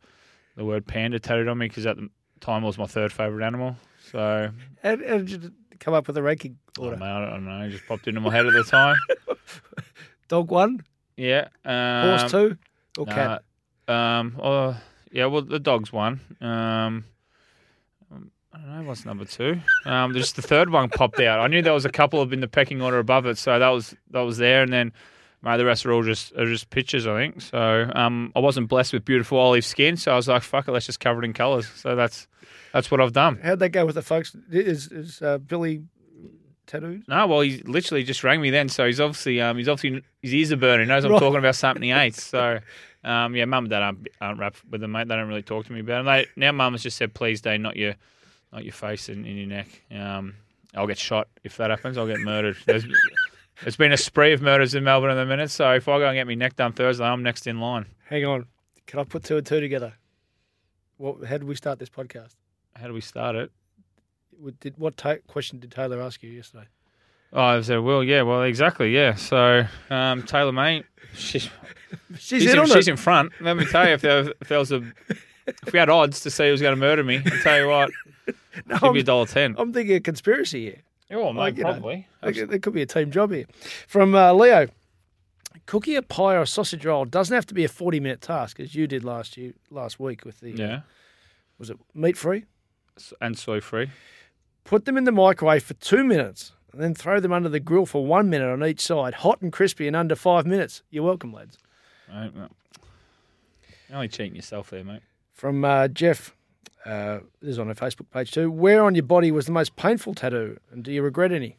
[0.57, 2.09] the word panda tattooed on me because at the
[2.41, 3.77] time it was my third favorite animal.
[4.11, 4.51] So,
[4.83, 6.97] How, how did you come up with a ranking oh, order?
[6.97, 8.97] man, I don't know, it just popped into my head at the time.
[10.29, 10.81] Dog one,
[11.16, 12.57] Yeah, um, horse two,
[12.98, 13.42] or cat?
[13.88, 16.20] um, oh, yeah, well, the dog's one.
[16.40, 17.05] Um,
[18.55, 19.61] I don't know what's number two.
[19.87, 21.40] Um, just the third one popped out.
[21.40, 23.68] I knew there was a couple of in the pecking order above it, so that
[23.68, 24.62] was that was there.
[24.62, 24.92] And then
[25.42, 27.40] mate, the rest are all just are just pictures, I think.
[27.40, 30.72] So um, I wasn't blessed with beautiful olive skin, so I was like, fuck it,
[30.72, 31.66] let's just cover it in colours.
[31.77, 32.27] So that's
[32.72, 33.40] that's what I've done.
[33.42, 34.37] How'd that go with the folks?
[34.51, 35.83] Is, is uh, Billy
[36.73, 37.05] tattooed?
[37.09, 40.35] No, well, he literally just rang me then, so he's obviously um, he's obviously his
[40.35, 40.87] ears are burning.
[40.87, 41.21] He knows I'm Right.
[41.21, 42.15] talking about something he ate.
[42.17, 42.59] So,
[43.05, 45.09] um, yeah, mum and dad aren't, aren't rap with them, mate.
[45.09, 46.29] They don't really talk to me about it.
[46.37, 47.95] They, now, mum has just said, please, Dane, not your
[48.53, 49.69] not your face and in your neck.
[49.95, 50.35] Um,
[50.75, 51.97] I'll get shot if that happens.
[51.99, 52.57] I'll get murdered.
[52.67, 52.85] There's,
[53.63, 56.07] there's been a spree of murders in Melbourne in the minute, so if I go
[56.09, 57.87] and get my neck done Thursday, I'm next in line.
[58.07, 58.47] Hang on.
[58.87, 59.93] Can I put two and two together?
[60.97, 62.35] What, how did we start this podcast?
[62.75, 63.51] How do we start it?
[64.38, 66.66] What, did, what ta- question did Taylor ask you yesterday?
[67.33, 69.14] Oh, I said, well, yeah, well, exactly, yeah.
[69.14, 71.49] So, um, Taylor, mate, she's,
[72.18, 73.33] She's, she's, in she's in front.
[73.40, 74.83] Let me tell you, if there, if there was a,
[75.47, 77.68] if we had odds to see who was going to murder me, I tell you
[77.68, 77.90] what,
[78.66, 79.55] No, give me a I'm, dollar ten.
[79.59, 80.79] I'm thinking a conspiracy here.
[81.18, 82.07] Oh, Like, mate, you know, probably.
[82.23, 83.45] There there could be a team job here.
[83.87, 84.68] From uh, Leo,
[85.66, 88.61] cookie a pie or a sausage roll doesn't have to be a 40 minute task
[88.61, 90.81] as you did last year, last week with the, Yeah,
[91.59, 92.45] was it meat free?
[93.21, 93.90] And soy free.
[94.64, 97.87] Put them in the microwave for two minutes and then throw them under the grill
[97.87, 100.83] for one minute on each side, hot and crispy in under five minutes.
[100.90, 101.59] You're welcome, lads.
[102.09, 102.51] Right, well,
[103.88, 105.03] you're only cheating yourself there, mate.
[105.33, 106.35] From uh, Jeff,
[106.87, 108.51] uh, this is on our Facebook page too.
[108.51, 111.59] Where on your body was the most painful tattoo, and do you regret any?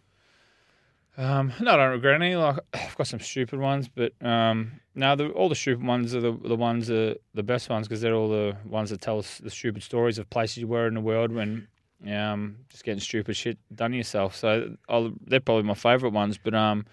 [1.15, 2.35] Um, no, I don't regret any.
[2.35, 6.21] Like I've got some stupid ones, but um, no, the, all the stupid ones are
[6.21, 9.37] the the ones are the best ones because they're all the ones that tell us
[9.37, 11.67] the stupid stories of places you were in the world when
[12.07, 14.35] um just getting stupid shit done yourself.
[14.35, 16.37] So I'll, they're probably my favourite ones.
[16.37, 16.85] But um,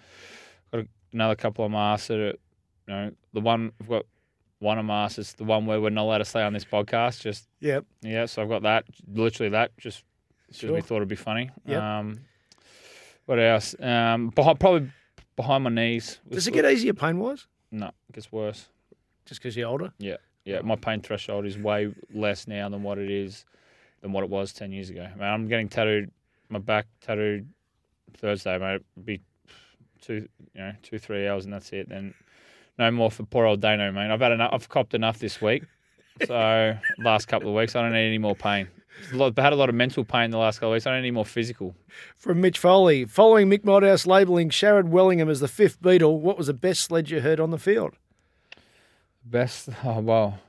[0.71, 2.35] got another couple of masks that are, you
[2.87, 4.05] know, the one I've got
[4.59, 6.65] one on my ass is the one where we're not allowed to say on this
[6.65, 7.21] podcast.
[7.21, 7.85] Just Yep.
[8.01, 8.85] yeah, so I've got that.
[9.11, 9.75] Literally that.
[9.77, 10.03] Just
[10.47, 10.81] because we Sure.
[10.81, 11.49] thought it'd be funny.
[11.65, 11.81] Yep.
[11.81, 12.19] Um,
[13.25, 13.75] what else?
[13.81, 14.91] Um, behind, probably
[15.35, 16.19] behind my knees.
[16.29, 17.47] Does it get easier pain wise?
[17.71, 18.67] No, it gets worse.
[19.25, 19.93] Just because you're older?
[19.97, 20.61] Yeah, yeah.
[20.61, 23.45] My pain threshold is way less now than what it is
[24.01, 25.03] than what it was ten years ago.
[25.09, 26.11] I mean, I'm getting tattooed,
[26.49, 27.47] my back tattooed
[28.17, 28.81] Thursday, mate.
[28.95, 29.21] It'd be
[30.01, 31.89] two, you know, two three hours, and that's it.
[31.89, 32.13] Then
[32.77, 34.11] no more for poor old Dano, mate.
[34.11, 34.49] I've had enough.
[34.53, 35.63] I've copped enough this week.
[36.27, 38.67] So last couple of weeks, I don't need any more pain.
[39.11, 40.85] A lot- had a lot of mental pain the last couple of weeks.
[40.85, 41.73] I don't need any more physical.
[42.15, 46.45] From Mitch Foley, following Mick Malthouse labelling Sharrod Wellingham as the fifth Beatle, what was
[46.45, 47.93] the best sledge you heard on the field?
[49.25, 49.69] Best.
[49.83, 50.39] Oh well.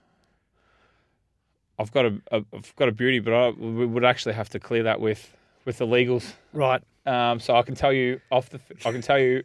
[1.83, 4.61] I've got a, a I've got a beauty, but I we would actually have to
[4.61, 6.33] clear that with with the legals.
[6.53, 6.83] Right.
[7.05, 9.43] Um, so I can tell you off the I can tell you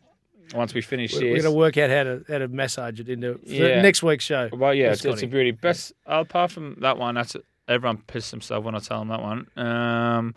[0.54, 1.44] once we finish We're, this.
[1.44, 3.82] going to work out how to how to massage it into Yeah.
[3.82, 4.50] next week's show.
[4.54, 5.52] Well, yeah, it's, it's a beauty.
[5.52, 7.36] Best apart from that one, that's
[7.68, 9.48] everyone pissed themselves when I tell them that one.
[9.58, 10.36] Um,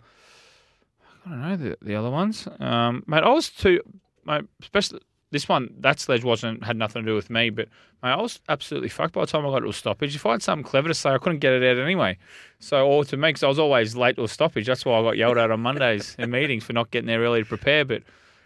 [1.25, 3.23] I don't know the the other ones, um, mate.
[3.23, 3.79] I was too,
[4.25, 4.45] mate.
[4.61, 4.99] Especially
[5.31, 7.69] this one, that sledge wasn't had nothing to do with me, but
[8.03, 10.13] mate, I was absolutely fucked by the time I got to a stoppage.
[10.13, 12.17] If I had something clever to say, I couldn't get it out anyway.
[12.59, 14.67] So, or to me, because I was always late to a stoppage.
[14.67, 17.43] That's why I got yelled at on Mondays in meetings for not getting there early
[17.43, 17.85] to prepare.
[17.85, 18.03] But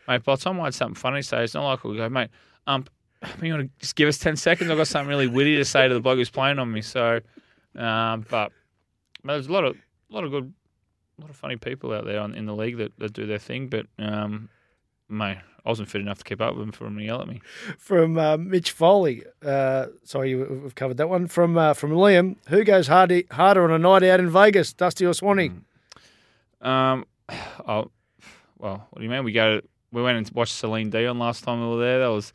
[0.07, 2.07] mate, by the time I had something funny to say, it's not like we go,
[2.07, 2.29] mate.
[2.67, 2.85] Um,
[3.41, 4.69] you want to just give us 10 seconds?
[4.69, 6.81] I've got something really witty to say to the bloke who's playing on me.
[6.81, 7.19] So,
[7.75, 8.51] um, but,
[9.23, 10.53] but there's a lot of, a lot of good,
[11.17, 13.39] a lot of funny people out there on, in the league that, that do their
[13.39, 13.69] thing.
[13.69, 14.49] But, um,
[15.09, 17.41] mate, I wasn't fit enough to keep up with him to yell at me.
[17.79, 21.27] From uh, Mitch Foley, uh, sorry, we- we've covered that one.
[21.27, 25.05] From uh, from Liam, who goes harder, harder on a night out in Vegas, Dusty
[25.05, 25.51] or Swanee?
[26.61, 27.05] Um,
[27.67, 27.89] oh,
[28.59, 29.23] well, what do you mean?
[29.23, 31.99] We go, we went and watched Celine Dion last time we were there.
[31.99, 32.31] That was,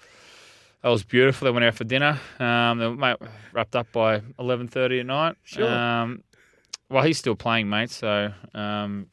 [0.83, 1.45] that was beautiful.
[1.47, 2.19] They went out for dinner.
[2.39, 3.17] Um, they mate,
[3.53, 5.37] wrapped up by eleven thirty at night.
[5.45, 5.69] Sure.
[5.69, 6.23] Um,
[6.89, 7.91] well, he's still playing, mate.
[7.91, 9.07] So, um,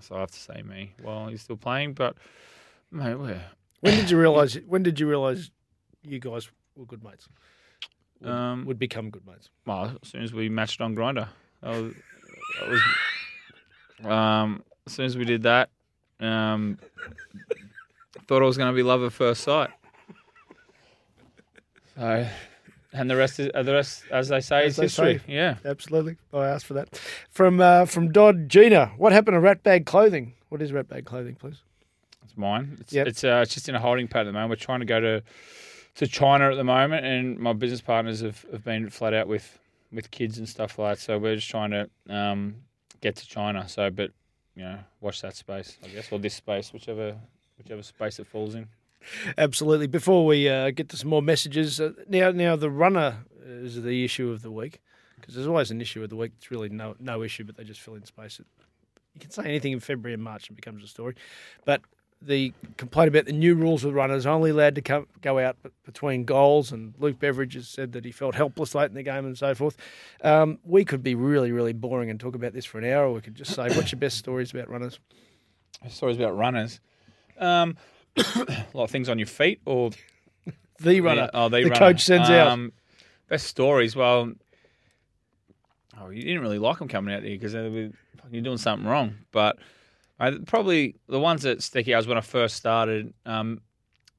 [0.00, 0.92] so I have to say me.
[1.02, 2.16] Well, he's still playing, but
[2.94, 3.40] mate, we're
[3.80, 4.54] When did you realise?
[4.66, 5.50] When did you realise
[6.02, 7.28] you guys were good mates?
[8.20, 9.50] Would, Um, would become good mates.
[9.66, 11.28] well as soon as we matched on Grindr.
[11.62, 11.94] That was,
[12.60, 15.70] that was um, as soon as we did that,
[16.20, 16.78] um,
[18.26, 19.70] thought it was going to be love at first sight.
[21.96, 22.26] So,
[22.92, 25.18] and the rest is the rest, as they say, As is history.
[25.18, 25.24] say.
[25.32, 25.56] Yeah.
[25.64, 26.96] Absolutely, I asked for that.
[27.30, 30.34] From uh, from Dodd Gina, what happened to Ratbag Clothing?
[30.48, 31.62] What is Ratbag Clothing, please?
[32.34, 32.78] It's mine.
[32.80, 33.06] It's Yep.
[33.06, 34.50] it's uh, it's just in a holding pattern at the moment.
[34.50, 35.22] We're trying to go to
[35.96, 39.58] to China at the moment, and my business partners have, have been flat out with
[39.92, 41.02] with kids and stuff like that.
[41.02, 42.56] So we're just trying to um,
[43.00, 43.68] get to China.
[43.68, 44.10] So, but
[44.56, 47.16] you know, watch that space, I guess, or this space, whichever
[47.56, 48.66] whichever space it falls in.
[49.38, 49.86] Absolutely.
[49.86, 54.04] Before we uh, get to some more messages, uh, now now the runner is the
[54.04, 54.80] issue of the week
[55.20, 56.32] because there's always an issue of the week.
[56.38, 58.40] It's really no no issue, but they just fill in space.
[59.14, 61.14] You can say anything in February and March and it becomes a story.
[61.64, 61.82] But
[62.22, 66.24] the complaint about the new rules with runners only allowed to come, go out between
[66.24, 69.36] goals, and Luke Beveridge has said that he felt helpless late in the game and
[69.36, 69.76] so forth.
[70.22, 73.12] Um, we could be really, really boring and talk about this for an hour, or
[73.12, 74.98] we could just say, "What's your best stories about runners?"
[75.88, 76.80] Stories about runners.
[77.38, 77.76] Um,
[78.16, 79.90] a lot of things on your feet, or
[80.80, 81.74] The runner, Yeah, oh, the, the runner.
[81.76, 82.48] coach sends out.
[82.48, 82.72] Um,
[83.28, 83.96] Best stories.
[83.96, 84.32] Well,
[86.00, 89.16] oh, you didn't really like them coming out there because you're doing something wrong.
[89.32, 89.58] But
[90.46, 93.12] Probably the ones that stick out was when I first started.
[93.26, 93.60] Um,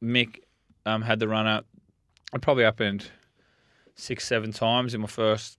[0.03, 0.39] Mick
[0.86, 1.62] um, had the run runner.
[2.34, 3.10] I probably happened
[3.95, 5.58] six, seven times in my first,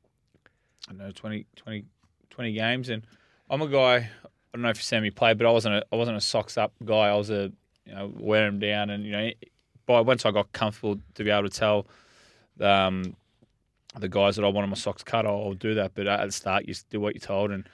[0.89, 1.85] I don't know, 20, 20,
[2.31, 2.89] 20 games.
[2.91, 3.07] And
[3.49, 3.97] I'm a guy.
[3.97, 4.09] I
[4.53, 6.57] don't know if you see me play, but I wasn't a I wasn't a socks
[6.57, 7.09] up guy.
[7.09, 7.53] I was a
[7.85, 9.31] you know wear them down, and you know
[9.87, 11.87] by once I got comfortable to be able to tell
[12.61, 13.17] um,
[13.99, 15.93] the guys that I wanted my socks cut, I'll, I'll do that.
[15.95, 17.69] But at the start, you do what you're told, and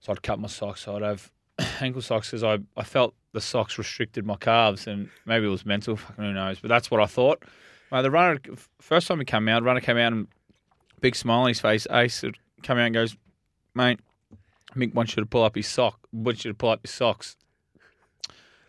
[0.00, 0.82] so I'd cut my socks.
[0.82, 1.30] So I'd have
[1.80, 5.66] ankle socks because I, I felt the socks restricted my calves, and maybe it was
[5.66, 5.96] mental.
[5.96, 6.60] Fucking who knows?
[6.60, 7.42] But that's what I thought.
[7.90, 8.38] Mate, the runner
[8.80, 10.28] first time he came out, runner came out and
[11.00, 11.86] big smile on his face.
[11.90, 13.16] Ace would come out and goes,
[13.74, 14.00] mate,
[14.74, 15.98] Mick wants you to pull up his sock.
[16.12, 17.36] Wants you to pull up your socks.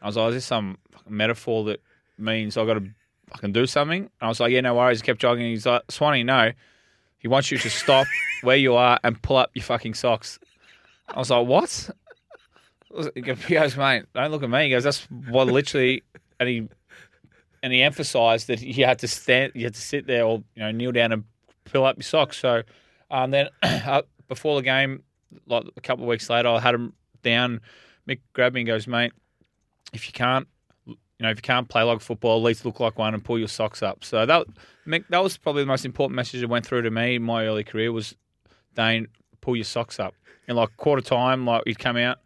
[0.01, 1.81] I was like, is this some metaphor that
[2.17, 2.89] means I got to
[3.31, 4.03] fucking do something?
[4.03, 5.01] And I was like, yeah, no worries.
[5.01, 5.45] He kept jogging.
[5.45, 6.51] He's like, Swanee, no.
[7.17, 8.07] He wants you to stop
[8.43, 10.39] where you are and pull up your fucking socks.
[11.09, 11.89] I was like, what?
[13.13, 14.63] He goes, mate, don't look at me.
[14.63, 16.03] He goes, that's what literally,
[16.39, 16.67] and he
[17.61, 20.63] and he emphasised that you had to stand, you had to sit there or you
[20.63, 21.23] know kneel down and
[21.65, 22.37] pull up your socks.
[22.37, 22.63] So,
[23.11, 25.03] um, then uh, before the game,
[25.45, 27.61] like a couple of weeks later, I had him down.
[28.07, 29.11] Mick grabbed me and goes, mate,
[29.93, 30.47] if you can't,
[30.85, 33.37] you know, if you can't play like football, at least look like one and pull
[33.37, 34.03] your socks up.
[34.03, 34.47] So that
[34.87, 37.45] Mick, that was probably the most important message that went through to me in my
[37.45, 38.15] early career was,
[38.75, 39.07] Dane,
[39.41, 40.15] pull your socks up.
[40.47, 42.17] And like quarter time, like he'd come out,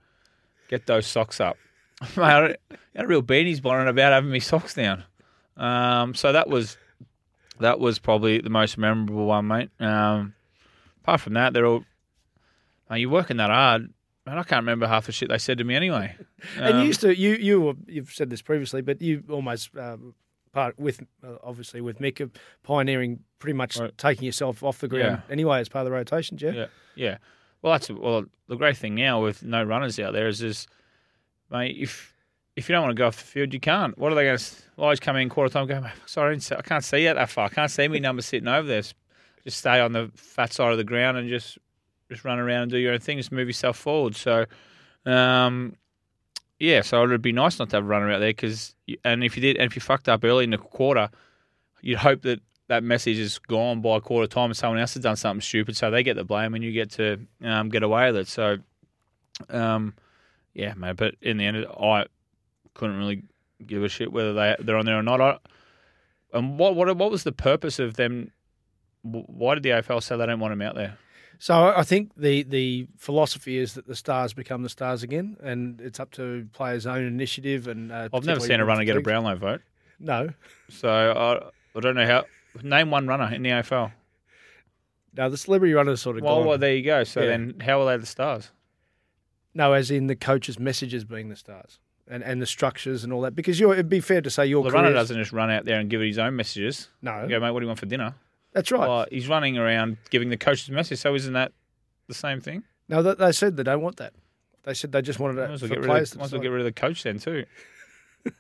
[0.78, 1.58] get those socks up.
[2.18, 2.56] Mate, I
[2.96, 5.04] had a real beanie's bonnet about having my socks down.
[5.58, 6.78] Um, so that was
[7.60, 9.70] that was probably the most memorable one, mate.
[9.80, 10.34] Um,
[11.04, 11.84] apart from that, they're all.
[12.90, 13.94] Are you're working that hard,
[14.26, 14.38] man.
[14.40, 16.16] I can't remember half the shit they said to me anyway.
[16.58, 19.70] and you Um, used to you you were, you've said this previously, but you almost
[19.78, 20.16] um,
[20.52, 22.32] part with uh, obviously with Mick of
[22.64, 23.96] pioneering pretty much Right.
[23.98, 25.32] taking yourself off the ground Yeah.
[25.32, 26.56] anyway as part of the rotation, Jeff.
[26.56, 27.18] Yeah, yeah.
[27.63, 28.26] Well, that's well.
[28.49, 30.67] The great thing now with no runners out there is, is
[31.49, 32.13] mate, if
[32.56, 33.97] if you don't want to go off the field, you can't.
[33.97, 35.65] What are they going to always come in quarter time?
[35.65, 37.45] Go, "Mate, sorry, I can't see you that far.
[37.45, 38.84] I can't see me number sitting over there.
[39.43, 41.58] Just stay on the fat side of the ground and just
[42.12, 43.17] just run around and do your own thing.
[43.17, 44.15] Just move yourself forward.
[44.15, 44.45] So,
[45.06, 45.76] um,
[46.60, 46.82] yeah.
[46.82, 49.41] So it'd be nice not to have a runner out there because, and if you
[49.41, 51.10] did, and if you fucked up early in the quarter,
[51.82, 52.41] you'd hope that
[52.74, 55.78] that message is gone by a quarter time and someone else has done something stupid,
[55.78, 58.28] so they get the blame and you get to um, get away with it.
[58.28, 58.58] So,
[59.50, 59.94] um,
[60.56, 60.96] yeah, mate.
[60.96, 62.06] But in the end, I
[62.74, 63.24] couldn't really
[63.66, 65.22] give a shit whether they they're on there or not.
[65.22, 65.38] I,
[66.34, 68.32] and what what what was the purpose of them?
[69.04, 70.98] Why did the AFL say they don't want him out there?
[71.38, 75.80] So I think the the philosophy is that the stars become the stars again, and
[75.80, 77.68] it's up to players' own initiative.
[77.68, 79.02] And uh, I've never seen a runner get a.
[79.02, 79.62] Brownlow vote,
[80.00, 80.30] No,
[80.70, 82.26] so I I don't know how.
[82.62, 83.92] Name one runner in the AFL.
[85.16, 86.48] no, the celebrity runners sort of Well, gone.
[86.48, 87.04] well, there you go.
[87.04, 87.28] So Yeah.
[87.28, 88.52] then, how are they the stars?
[89.56, 91.78] no, as in the coaches' messages being the stars.
[92.08, 94.62] And, and the structures and all that, because you're, it'd be fair to say your
[94.62, 96.89] Well, the runner doesn't just run out there and give it his own messages.
[97.02, 98.16] No, You go, mate, what do you want for dinner?
[98.52, 98.88] that's right.
[98.88, 101.00] Well, he's running around giving the coaches message.
[101.00, 101.54] So isn't that
[102.08, 102.63] the same thing?
[102.89, 104.13] No, they, said they don't want that.
[104.63, 106.42] They said they just wanted Might as well, get rid, of, to might as well
[106.42, 107.46] get rid of the coach then too.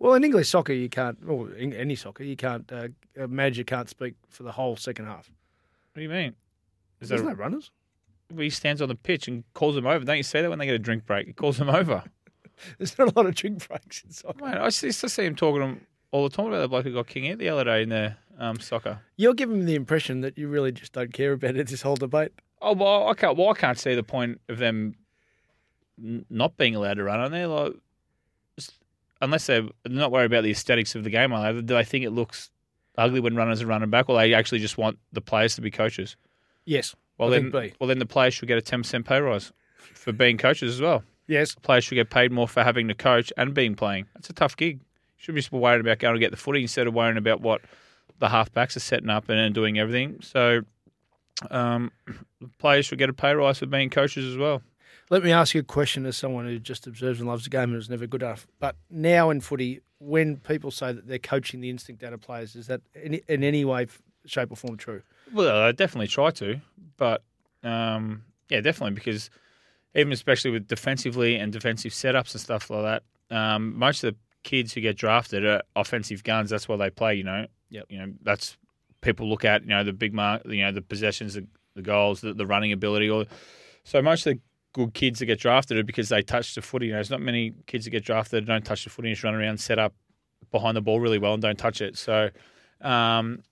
[0.00, 2.70] Well, in English soccer, you can't, or in any soccer, you can't.
[2.70, 5.28] Uh, a manager can't speak for the whole second half.
[5.92, 6.34] What do you mean?
[7.00, 7.70] Is There's that runners.
[8.30, 10.04] well, he stands on the pitch and calls them over?
[10.04, 11.26] Don't you see that when they get a drink break?
[11.26, 12.04] He calls them over.
[12.78, 14.44] There's not a lot of drink breaks in soccer.
[14.44, 16.84] Mate, I used to see him talking to him all the time about the bloke
[16.84, 19.00] who got king out the other day in the um, soccer.
[19.16, 21.96] You're giving me the impression that you really just don't care about it, this whole
[21.96, 22.32] debate.
[22.60, 23.36] Oh well, I can't.
[23.36, 24.94] Well, I can't see the point of them
[26.02, 27.46] n- not being allowed to run on there.
[27.46, 27.74] Like,
[29.20, 31.52] unless they're not worried about the aesthetics of the game, they?
[31.52, 32.50] do they think it looks
[32.96, 35.70] ugly when runners are running back, or they actually just want the players to be
[35.70, 36.16] coaches?
[36.64, 36.94] Yes.
[37.16, 39.52] Well, I then, well, then the players should get a ten percent pay rise
[39.94, 41.02] for being coaches as well.
[41.26, 41.54] Yes.
[41.54, 44.06] The Players should get paid more for having to coach and being playing.
[44.14, 44.80] That's a tough gig.
[44.80, 47.60] You should be worried about going to get the footy instead of worrying about what
[48.18, 50.18] the halfbacks are setting up and, doing everything.
[50.22, 50.62] So,
[51.50, 51.92] um,
[52.40, 54.62] the players should get a pay rise for being coaches as well.
[55.10, 57.70] Let me ask you a question as someone who just observes and loves the game
[57.70, 58.46] and is never good enough.
[58.60, 62.54] But now in footy, when people say that they're coaching the instinct out of players,
[62.54, 63.86] is that in, in any way,
[64.26, 65.02] shape, or form true?
[65.32, 66.60] Well, I definitely try to,
[66.96, 67.22] but
[67.62, 69.30] um, yeah, definitely because
[69.94, 74.18] even especially with defensively and defensive setups and stuff like that, um, most of the
[74.42, 76.50] kids who get drafted are offensive guns.
[76.50, 77.14] That's why they play.
[77.14, 77.46] You know.
[77.70, 77.86] Yep.
[77.88, 78.56] You know that's
[79.00, 79.62] people look at.
[79.62, 80.42] You know the big mark.
[80.46, 83.10] You know the possessions, the, the goals, the, the running ability.
[83.10, 83.26] Or
[83.84, 84.40] so most of the
[84.72, 86.86] good kids that get drafted because they touch the footy.
[86.86, 89.14] You know, there's not many kids that get drafted that don't touch the footy and
[89.16, 89.94] just run around, set up
[90.50, 91.96] behind the ball really well and don't touch it.
[91.96, 92.30] So.
[92.80, 93.42] Um,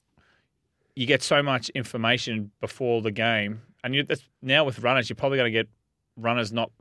[0.97, 4.07] you get so much information before the game, and you,
[4.41, 5.69] now with runners, you're probably going to get
[6.17, 6.73] runners not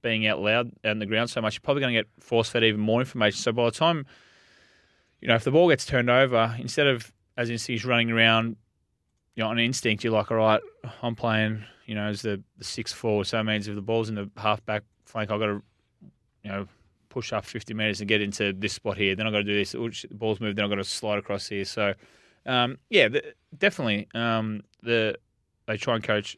[0.00, 1.56] being out loud on the ground so much.
[1.56, 3.38] You're probably going to get force fed even more information.
[3.38, 4.06] So by the time,
[5.20, 8.56] you know, if the ball gets turned over, instead of as in he's running around,
[9.34, 10.62] you know, on instinct, you're like, all right,
[11.02, 13.24] I'm playing, you know, as the the six four.
[13.24, 15.62] So that means if the ball's in the half back flank, I've got to,
[16.44, 16.68] you know.
[17.10, 19.16] Push up 50 metres and get into this spot here.
[19.16, 19.74] Then I've got to do this.
[19.92, 20.58] Shit, The ball's moved.
[20.58, 21.64] Then I've got to slide across here.
[21.64, 21.94] So,
[22.44, 24.08] um, yeah, the, definitely.
[24.14, 25.16] Um, the
[25.66, 26.36] they try and coach.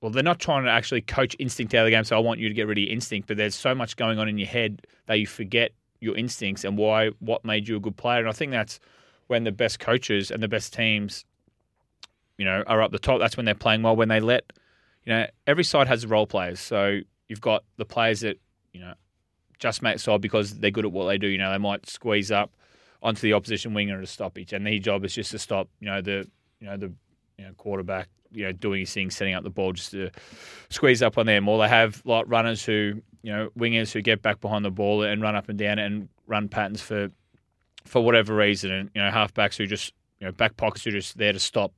[0.00, 2.02] Well, they're not trying to actually coach instinct out of the game.
[2.02, 4.28] So I want you to get rid of instinct, but there's so much going on
[4.28, 7.96] in your head that you forget your instincts and why what made you a good
[7.96, 8.18] player.
[8.18, 8.80] And I think that's
[9.28, 11.24] when the best coaches and the best teams,
[12.38, 13.20] you know, are up the top.
[13.20, 13.96] That's when they're playing well.
[13.96, 14.52] When they let,
[15.04, 16.60] you know, every side has role players.
[16.60, 18.38] So you've got the players that
[18.72, 18.94] you know
[19.58, 21.26] just make side because they're good at what they do.
[21.26, 22.52] You know, they might squeeze up
[23.02, 25.68] onto the opposition winger to stoppage, and their job is just to stop.
[25.80, 26.28] You know, the
[26.60, 26.92] you know the
[27.36, 28.08] you know quarterback.
[28.30, 30.10] You know, doing his thing, setting up the ball just to
[30.68, 31.48] squeeze up on them.
[31.48, 35.02] Or they have like runners who, you know, wingers who get back behind the ball
[35.02, 37.08] and run up and down and run patterns for
[37.86, 38.70] for whatever reason.
[38.70, 41.40] And you know, halfbacks who just you know back pockets who are just there to
[41.40, 41.72] stop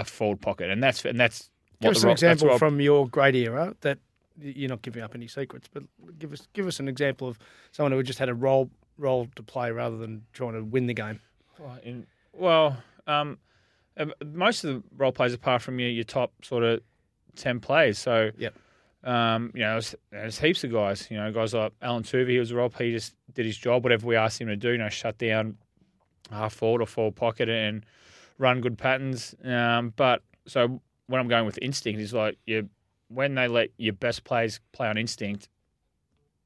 [0.00, 2.48] a forward pocket, and that's and that's Give what us the an ro- that's example
[2.48, 3.98] what from your great era that
[4.40, 5.82] you're not giving up any secrets, but
[6.18, 7.38] give us give us an example of
[7.72, 10.94] someone who just had a role role to play rather than trying to win the
[10.94, 11.20] game.
[11.58, 13.38] Right, in- well, um,
[13.96, 16.80] uh, most of the role players, apart from your, your top sort of
[17.36, 18.54] ten players, so Yep.
[19.04, 21.06] um, you know, there's, there's heaps of guys.
[21.10, 22.88] You know, guys like Alan Toovey, he was a role player.
[22.90, 24.70] He just did his job, whatever we asked him to do.
[24.72, 25.56] You know, shut down
[26.30, 27.84] half forward or forward pocket and
[28.40, 29.34] run good patterns.
[29.44, 32.68] Um, but so when I'm going with instinct is like you
[33.08, 35.48] when they let your best players play on instinct,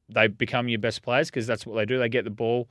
[0.09, 1.99] they become your best players because that's what they do.
[1.99, 2.69] They get the ball,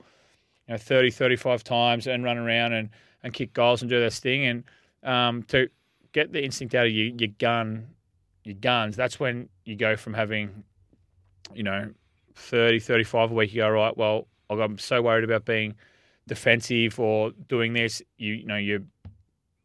[0.66, 2.90] you know, 30, 35 times and run around and,
[3.22, 4.44] and kick goals and do this thing.
[4.44, 4.64] And
[5.04, 5.68] um, to
[6.12, 7.86] get the instinct out of you, your gun,
[8.42, 10.64] your guns, that's when you go from having,
[11.54, 11.90] you know,
[12.34, 13.54] 30, 35 a week.
[13.54, 15.76] You go, right, well, I'm so worried about being
[16.26, 18.02] defensive or doing this.
[18.18, 18.86] You, you know, you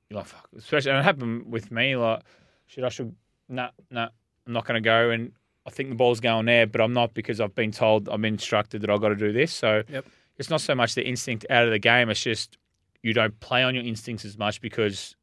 [0.10, 0.48] you're like, fuck.
[0.58, 1.96] Especially, and it happened with me.
[1.96, 2.24] Like,
[2.68, 3.16] shit, I should,
[3.48, 4.10] nah, nah,
[4.48, 5.12] I'm not going to go.
[5.12, 5.34] And
[5.66, 8.34] I think the ball's going there, but I'm not because I've been told, I've been
[8.36, 9.54] instructed that I've got to do this.
[9.54, 10.06] So Yep.
[10.38, 12.10] it's not so much the instinct out of the game.
[12.10, 12.58] It's just
[13.04, 15.16] you don't play on your instincts as much because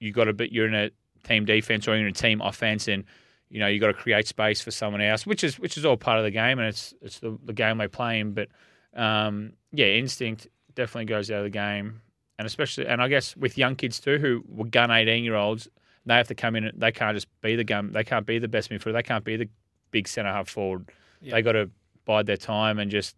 [0.00, 0.90] you got to be, you're in a
[1.24, 3.04] team defense or you're in a team offense and,
[3.48, 5.96] you know, you got to create space for someone else, which is, which is all
[5.96, 8.32] part of the game and it's, it's the, the game they play in.
[8.32, 8.48] But,
[8.94, 12.02] um, yeah, instinct definitely goes out of the game
[12.38, 15.68] and especially and I guess with young kids too who were gun eighteen year olds,
[16.04, 16.64] they have to come in.
[16.64, 17.92] and They can't just be the gun.
[17.92, 18.94] They can't be the best midfielder.
[18.94, 19.48] They can't be the
[19.90, 20.90] big centre half forward.
[21.22, 21.70] They got to
[22.04, 23.16] bide their time and just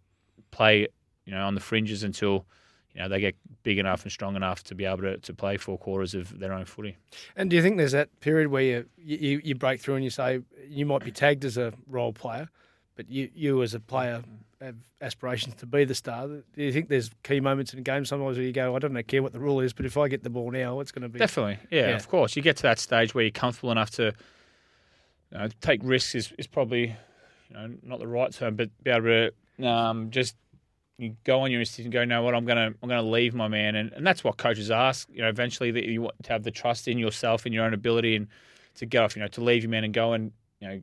[0.51, 0.87] play,
[1.25, 2.45] you know, on the fringes until
[2.93, 5.57] you know they get big enough and strong enough to be able to, to play
[5.57, 6.97] four quarters of their own footy.
[7.35, 10.09] And do you think there's that period where you, you you break through and you
[10.09, 12.49] say you might be tagged as a role player,
[12.95, 14.23] but you you as a player
[14.61, 16.27] have aspirations to be the star?
[16.27, 19.01] Do you think there's key moments in a game sometimes where you go, I don't
[19.07, 21.09] care what the rule is, but if I get the ball now, it's going to
[21.09, 21.95] be Definitely, yeah, Yeah.
[21.95, 22.35] of course.
[22.35, 24.13] You get to that stage where you're comfortable enough to
[25.31, 26.95] you know, take risks is, is probably
[27.49, 29.05] you know not the right term, but be able
[29.57, 30.35] to um, just
[30.97, 33.47] you go on your instinct and go, no, what I'm gonna I'm gonna leave my
[33.47, 35.07] man, and, and that's what coaches ask.
[35.11, 37.73] You know, eventually that you want to have the trust in yourself and your own
[37.73, 38.27] ability, and
[38.75, 40.81] to get off, you know, to leave your man and go and you know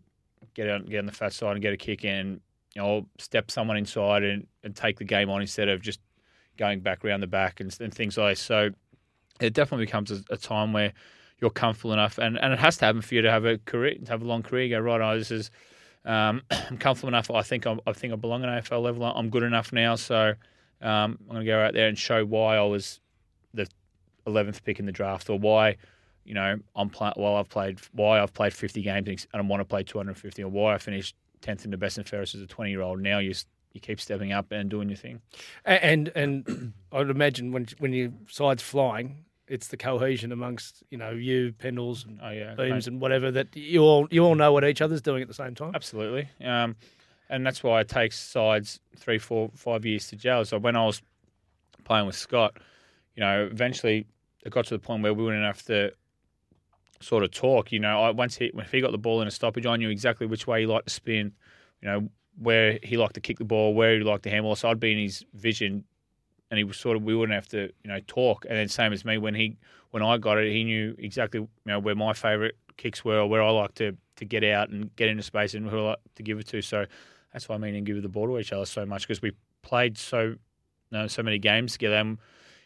[0.54, 2.40] get out get on the fat side and get a kick in,
[2.76, 5.98] you know, step someone inside and, and take the game on instead of just
[6.58, 8.42] going back around the back and, and things like that.
[8.42, 8.70] So
[9.40, 10.92] it definitely becomes a, a time where
[11.40, 13.94] you're comfortable enough, and, and it has to happen for you to have a career,
[14.04, 14.68] to have a long career.
[14.68, 15.50] Go right, oh, this is
[16.04, 17.30] um, I'm comfortable enough.
[17.30, 19.04] I think I'm, I think I belong at AFL level.
[19.04, 20.34] I'm good enough now, so
[20.82, 23.00] um, I'm going to go out there and show why I was
[23.54, 23.66] the
[24.26, 25.76] 11th pick in the draft, or why
[26.26, 29.62] you know I'm pl- while I've played why I've played 50 games and I want
[29.62, 32.46] to play 250, or why I finished 10th in the best and fairest as a
[32.46, 33.00] 20 year old.
[33.00, 33.34] Now you
[33.72, 35.20] you keep stepping up and doing your thing.
[35.64, 41.10] And and I'd imagine when when your side's flying, it's the cohesion amongst you know
[41.10, 44.64] you, Pendles, and Oh yeah, Beams, and whatever that you all you all know what
[44.64, 45.72] each other's doing at the same time.
[45.74, 46.28] Absolutely.
[46.42, 46.76] Um,
[47.28, 50.44] and that's why it takes sides three, four, five years to gel.
[50.44, 51.02] So when I was
[51.84, 52.56] playing with Scott,
[53.16, 54.06] you know, eventually
[54.44, 55.92] it got to the point where we wouldn't have to
[57.00, 57.72] sort of talk.
[57.72, 59.90] You know, I, once he, if he got the ball in a stoppage, I knew
[59.90, 61.32] exactly which way he liked to spin,
[61.80, 64.54] you know, where he liked to kick the ball, where he liked to handle.
[64.56, 65.84] So I'd be in his vision,
[66.50, 68.44] and he was sort of we wouldn't have to you know talk.
[68.48, 69.56] And then same as me when he
[69.90, 73.26] when I got it, he knew exactly you know where my favourite kicks were or
[73.26, 75.98] where I like to to get out and get into space and who I like
[76.16, 76.62] to give it to.
[76.62, 76.86] So
[77.32, 79.32] that's why I mean and give the ball to each other so much because we
[79.62, 80.38] played so you
[80.92, 82.18] know, so many games together and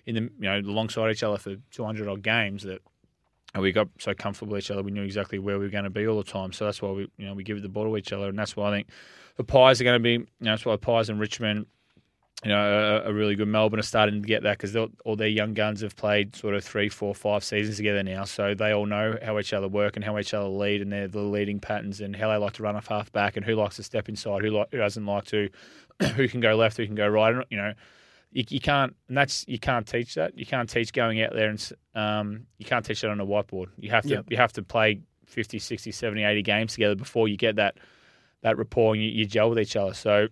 [0.07, 2.83] in the you know alongside each other for 200 odd games that
[3.55, 4.83] and we got so comfortable with each other.
[4.83, 6.53] We knew exactly where we were going to be all the time.
[6.53, 8.57] So that's why we you know we give the ball to each other, and that's
[8.57, 8.89] why I think
[9.37, 10.13] the Pies are going to be.
[10.13, 11.67] You know, that's why Pies and Richmond.
[12.43, 13.49] You know, are, are really good.
[13.49, 14.75] Melbourne are starting to get that because
[15.05, 18.55] all their young guns have played sort of three, four, five seasons together now, so
[18.55, 21.21] they all know how each other work and how each other lead, and they're the
[21.21, 23.83] leading patterns and how they like to run off half back and who likes to
[23.83, 25.51] step inside, who like, who doesn't like to,
[26.17, 27.35] who can go left, who can go right.
[27.35, 27.75] and You know,
[28.33, 30.39] you, you can't, and that's you can't teach that.
[30.39, 33.67] You can't teach going out there and um, you can't teach that on a whiteboard.
[33.79, 34.25] You have to Yep.
[34.31, 37.77] you have to play 50, 60, 70, 80 games together before you get that
[38.43, 39.95] that rapport and you, you gel with each other.
[39.95, 40.29] So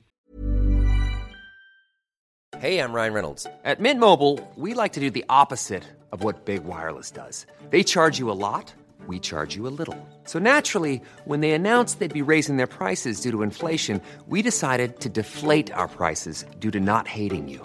[2.58, 3.46] Hey, I'm Ryan Reynolds.
[3.64, 7.46] At Mint Mobile, we like to do the opposite of what Big Wireless does.
[7.70, 8.74] They charge you a lot,
[9.06, 9.96] we charge you a little.
[10.24, 14.98] So naturally, when they announced they'd be raising their prices due to inflation, we decided
[15.00, 17.64] to deflate our prices due to not hating you.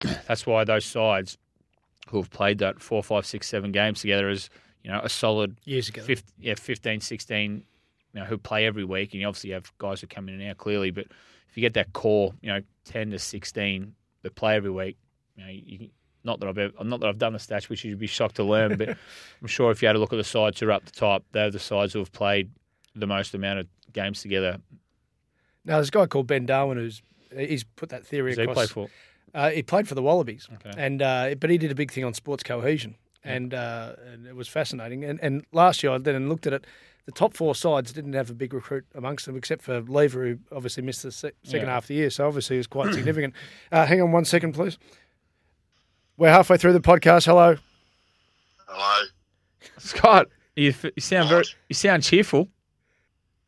[0.00, 1.38] That's why those sides
[2.08, 4.50] who have played that four, five, six, seven games together is
[4.82, 6.02] you know a solid Years ago.
[6.02, 7.64] 15, yeah, 15, 16,
[8.12, 10.50] you know, who play every week, and you obviously have guys who come in and
[10.50, 11.06] out clearly, but
[11.48, 14.96] if you get that core, you know, ten to sixteen that play every week,
[15.36, 15.88] you know, you,
[16.24, 18.44] not that I've ever, not that I've done the stats, which you'd be shocked to
[18.44, 18.90] learn, but
[19.40, 21.24] I'm sure if you had a look at the sides who are up the top,
[21.32, 22.50] they're the sides who have played
[22.94, 24.58] the most amount of games together.
[25.64, 27.02] Now, there's a guy called Ben Darwin who's
[27.36, 28.88] he's put that theory Who's he play for?
[29.36, 30.72] Uh, he played for the Wallabies, Okay.
[30.78, 34.34] and uh, but he did a big thing on sports cohesion, and, uh, and it
[34.34, 35.04] was fascinating.
[35.04, 36.64] And, and last year I then looked at it.
[37.04, 40.38] The top four sides didn't have a big recruit amongst them, except for Lever, who
[40.50, 41.74] obviously missed the se- second Yeah.
[41.74, 42.10] half of the year.
[42.10, 43.34] So obviously it was quite significant.
[43.70, 44.78] Uh, hang on one second, please.
[46.16, 47.26] We're halfway through the podcast.
[47.26, 47.56] Hello.
[48.66, 49.06] Hello.
[49.78, 52.48] Scott, you, f- you sound very, you sound cheerful.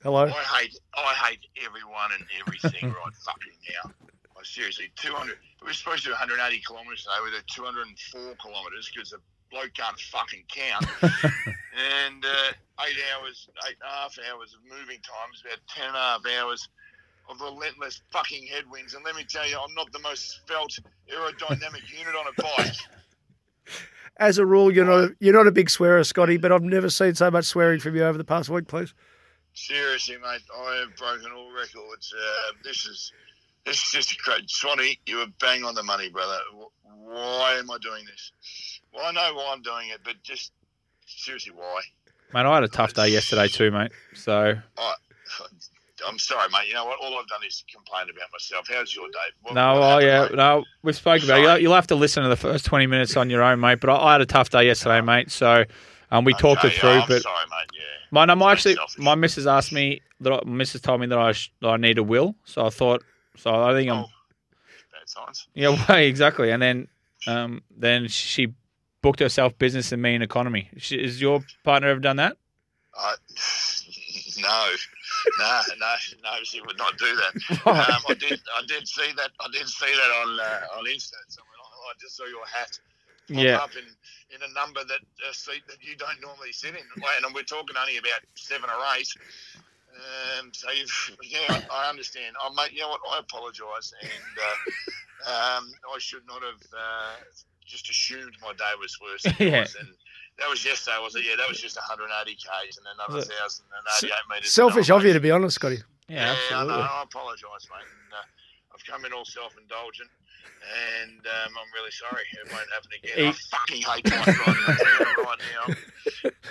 [0.03, 0.27] Hello.
[0.27, 3.53] I hate I hate everyone and everything right fucking
[3.85, 3.91] now.
[4.49, 5.37] Seriously, 200.
[5.63, 7.21] We are supposed to do 180 kilometres today.
[7.23, 9.19] We did 204 kilometres because the
[9.51, 10.87] bloke can't fucking count.
[11.77, 12.53] and uh,
[12.87, 16.23] eight hours, eight and a half hours of moving times, about ten and a half
[16.41, 16.69] hours
[17.29, 18.95] of relentless fucking headwinds.
[18.95, 20.79] And let me tell you, I'm not the most felt
[21.13, 22.77] aerodynamic unit on a bike.
[24.17, 26.89] As a rule, you're not a, you're not a big swearer, Scotty, but I've never
[26.89, 28.67] seen so much swearing from you over the past week.
[28.67, 28.95] Please.
[29.55, 32.15] Seriously, mate, I have broken all records.
[32.17, 33.13] Uh, this is
[33.69, 34.99] this is just a great Swanee.
[35.07, 36.39] You were bang on the money, brother.
[36.85, 38.33] Why am I doing this?
[38.93, 40.53] Well, I know why I'm doing it, but just
[41.07, 41.81] seriously, why?
[42.33, 43.93] Mate, I had a tough day yesterday too, mate.
[44.15, 44.95] So I,
[46.07, 46.69] I'm sorry, mate.
[46.69, 46.99] You know what?
[47.01, 48.67] All I've done is complain about myself.
[48.69, 49.19] How's your day?
[49.43, 50.35] What- no, what oh yeah, mate?
[50.35, 51.63] no, we spoke about it.
[51.63, 53.81] You'll, have to listen to the first twenty minutes on your own, mate.
[53.81, 55.31] But I, I had a tough day yesterday, mate.
[55.31, 55.65] So
[56.11, 56.91] um, we talked it through.
[56.91, 57.71] I'm but sorry, mate.
[57.75, 57.81] Yeah.
[58.11, 58.99] my, no, my actually, selfish.
[58.99, 61.99] my missus asked me that I, missus told me that I sh- that I need
[61.99, 62.35] a will.
[62.45, 63.03] So I thought,
[63.39, 64.07] so I think I'm Oh,
[64.93, 65.47] bad signs.
[65.55, 66.51] yeah, well, exactly.
[66.51, 66.89] And then
[67.27, 68.55] um, then she
[69.03, 70.71] booked herself business and me in economy.
[70.77, 72.37] She, has your partner ever done that?
[72.97, 73.15] I,
[74.41, 74.67] no,
[75.39, 76.31] no, no, no.
[76.43, 77.59] She would not do that.
[77.67, 77.91] Right.
[77.91, 79.31] Um, I did, I did see that.
[79.41, 81.15] I did see that on uh, on Insta.
[81.29, 81.55] Somewhere.
[81.89, 82.79] I just saw your hat
[83.33, 83.57] pop Yeah.
[83.59, 83.85] up in,
[84.35, 86.81] in a number that a seat that you don't normally sit in.
[87.25, 89.09] And we're talking only about seven or eight.
[89.99, 92.37] Um, so you've, yeah, I understand.
[92.43, 93.01] I mate, you know what?
[93.13, 97.15] I apologise, and uh, um, I should not have uh,
[97.67, 99.23] just assumed my day was worse.
[99.25, 99.67] Than Yeah.
[99.79, 99.89] And
[100.39, 101.25] that was yesterday, was it?
[101.25, 104.53] Yeah, that was just 180 k's and another thousand and 88 metres.
[104.53, 105.79] Selfish of you, to be honest, Scotty.
[106.09, 106.79] Yeah, Yeah, I know.
[106.81, 107.83] I apologise, mate.
[107.83, 108.23] And, uh,
[108.75, 110.09] I've come in all self-indulgent,
[111.03, 112.23] and um, I'm really sorry.
[112.33, 113.17] It won't happen again.
[113.17, 115.75] He- I fucking hate my driving right now.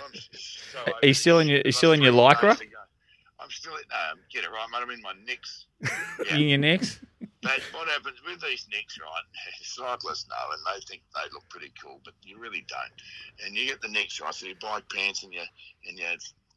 [0.04, 2.40] I'm so Are you still in your- you still in your lycra?
[2.40, 3.37] three days to go.
[3.48, 4.84] I'm still in, um, get it right, mate.
[4.84, 5.68] I'm in my nicks.
[6.36, 7.00] In your necks?
[7.42, 9.24] But what happens with these nicks, right?
[9.62, 13.46] Cyclists know and they think they look pretty cool, but you really don't.
[13.46, 14.34] And you get the nicks, right?
[14.34, 15.46] So your bike pants and your
[15.88, 16.10] and your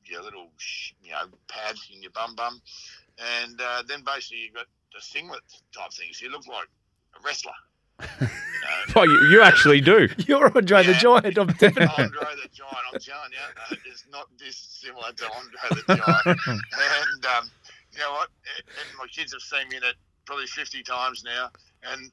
[0.05, 2.61] your little sh- you know pads in your bum bum,
[3.19, 6.21] and uh, then basically you've got the singlet type things.
[6.21, 6.67] You look like
[7.15, 7.53] a wrestler.
[8.21, 8.29] You?
[8.97, 10.09] Oh, you, you actually do.
[10.27, 10.99] You're Andre the Yeah.
[10.99, 11.39] Giant.
[11.39, 11.87] I'm tipping.
[11.89, 12.77] Andre the Giant.
[12.93, 13.39] I'm telling you,
[13.71, 16.41] uh, it's not dissimilar to Andre the Giant.
[16.47, 17.51] and um,
[17.93, 18.29] you know what?
[18.57, 19.95] And and my kids have seen me in it
[20.27, 21.51] probably 50 times now.
[21.85, 22.11] And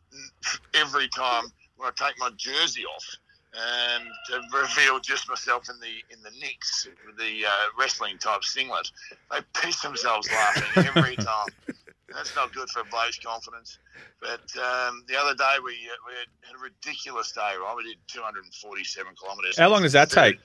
[0.74, 1.46] every time
[1.78, 3.06] when I take my jersey off
[3.54, 8.90] um, to reveal just myself in the in the nicks, the uh, wrestling type singlet,
[9.32, 11.48] they piss themselves laughing every time.
[12.14, 13.80] That's not good for a bloke's confidence.
[14.22, 16.14] But um, the other day we uh, we
[16.48, 17.74] had a ridiculous day, right?
[17.76, 19.58] We did 247 kilometres.
[19.58, 20.36] How long does that take?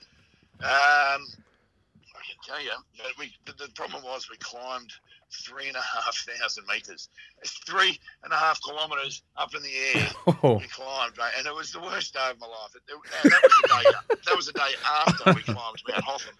[0.61, 4.91] Um, I can tell you, but we, the problem was we climbed
[5.31, 7.09] three and a half thousand metres.
[7.41, 10.09] It's three and a half kilometres up in the air.
[10.45, 10.55] Oh.
[10.55, 12.75] We climbed, mate, and it was the worst day of my life.
[12.75, 16.35] It, it- that, was the day, that was the day after we climbed Mount Hotham.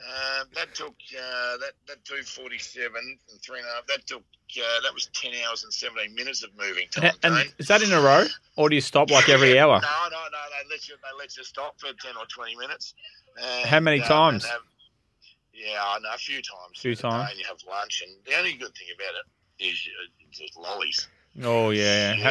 [0.00, 3.86] Um, that took uh, that that two forty seven and three and a half.
[3.86, 7.12] That took uh, that was ten hours and seventeen minutes of moving time.
[7.22, 7.52] And Dane.
[7.58, 8.24] is that in a row,
[8.56, 9.80] or do you stop like every hour?
[9.80, 10.38] No, no, no.
[10.62, 12.94] They let you they let you stop for ten or twenty minutes.
[13.42, 14.44] And, How many um, times?
[14.46, 14.60] have-
[15.52, 16.78] yeah, I know a few times.
[16.78, 17.30] Few times.
[17.30, 21.08] And you have lunch, and the only good thing about it is uh, just lollies.
[21.42, 22.14] Oh yeah.
[22.14, 22.30] yeah.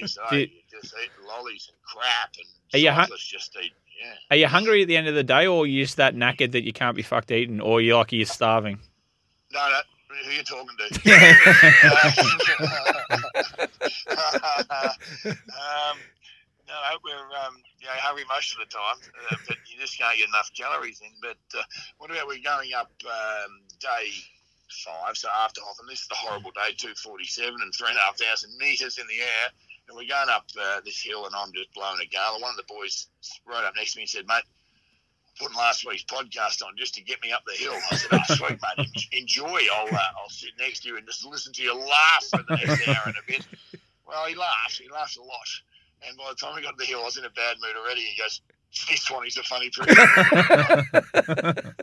[0.00, 3.56] Yeah, so you- you just eat lollies and crap, and Are you hu- cyclists just
[3.62, 3.72] eat.
[4.00, 4.14] Yeah.
[4.30, 6.52] Are you hungry at the end of the day, or are you just that knackered
[6.52, 8.78] that you can't be fucked eating, or you're like you're starving?
[9.52, 9.80] No, no.
[10.24, 10.84] Who are you talking to?
[15.26, 15.98] um,
[16.68, 16.74] no,
[17.04, 18.96] we're um, you know, hungry most of the time,
[19.30, 21.10] uh, but you just can't get enough calories in.
[21.20, 21.62] But uh,
[21.98, 24.10] what about we're going up um, day
[24.82, 29.20] five, so after Hotham, this is the horrible day, 247 and 3,500 metres in the
[29.20, 29.46] air.
[29.88, 32.40] And we're going up uh, this hill, and I'm just blowing a gale.
[32.40, 33.08] One of the boys
[33.46, 34.44] rode up next to me and said, Mate,
[35.38, 37.74] putting last week's podcast on just to get me up the hill.
[37.90, 39.60] I said, "Oh, sweet mate, enjoy.
[39.74, 42.56] I'll uh, I'll sit next to you and just listen to you laugh for the
[42.56, 43.46] next hour and a bit."
[44.06, 44.78] Well, he laughs.
[44.78, 45.48] He laughs a lot.
[46.06, 47.76] And by the time we got to the hill, I was in a bad mood
[47.76, 48.02] already.
[48.02, 48.40] He goes,
[48.88, 49.88] "This Swanee's a funny prick."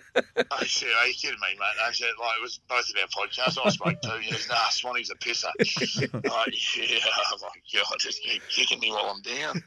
[0.51, 3.07] I said, "Are you kidding me, mate?" I said, "Like it was both of our
[3.07, 6.99] podcasts I spoke to." He goes, "Nah, Swanee's a pisser." like, yeah,
[7.33, 9.63] oh my god, just keep kicking me while I'm down.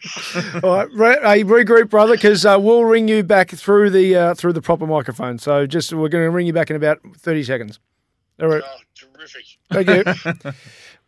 [0.62, 4.34] All right, re- hey, regroup, brother, because uh, we'll ring you back through the uh,
[4.34, 5.38] through the proper microphone.
[5.38, 7.78] So just we're going to ring you back in about thirty seconds.
[8.40, 8.62] All right.
[8.64, 9.44] Oh, terrific.
[9.70, 10.52] Thank you.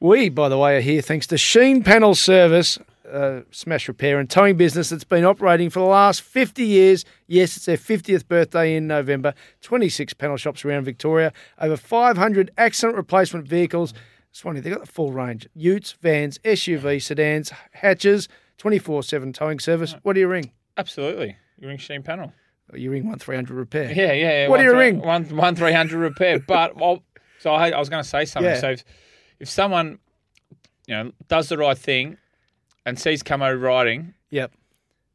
[0.00, 2.78] we, by the way, are here thanks to Sheen Panel Service,
[3.10, 7.04] uh, smash repair and towing business that's been operating for the last 50 years.
[7.26, 9.34] Yes, it's their 50th birthday in November.
[9.62, 13.94] 26 panel shops around Victoria, over 500 accident replacement vehicles.
[14.32, 18.28] Swanee, they've got the full range utes, vans, SUV, sedans, hatches,
[18.58, 19.94] 24 7 towing service.
[20.02, 20.52] What do you ring?
[20.76, 21.36] Absolutely.
[21.58, 22.32] You ring Sheen Panel.
[22.74, 23.92] You ring 1300 repair.
[23.92, 24.42] Yeah, yeah.
[24.42, 24.48] yeah.
[24.48, 25.00] What do you three- ring?
[25.00, 26.38] One one three hundred repair.
[26.46, 27.02] But well,
[27.38, 28.52] so I, I was going to say something.
[28.52, 28.60] Yeah.
[28.60, 28.84] So if,
[29.40, 29.98] if someone,
[30.86, 32.18] you know, does the right thing,
[32.86, 34.52] and sees Camo riding, Yep.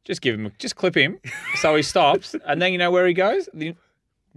[0.04, 1.18] just give him, just clip him,
[1.56, 3.48] so he stops, and then you know where he goes.
[3.52, 3.74] You,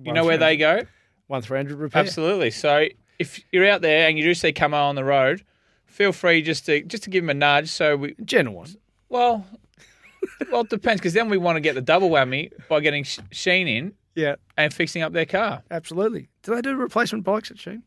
[0.02, 0.82] you know where they go.
[1.28, 2.02] 1300 repair.
[2.02, 2.50] Absolutely.
[2.52, 2.86] So
[3.20, 5.44] if you're out there and you do see Camo on the road,
[5.86, 7.70] feel free just to just to give him a nudge.
[7.70, 8.76] So we, General one.
[9.10, 9.46] well,
[10.52, 13.20] well, it depends because then we want to get the double whammy by getting Sh-
[13.32, 15.64] Sheen in Yeah, and fixing up their car.
[15.72, 16.30] absolutely.
[16.44, 17.84] Do they do replacement bikes at Sheen?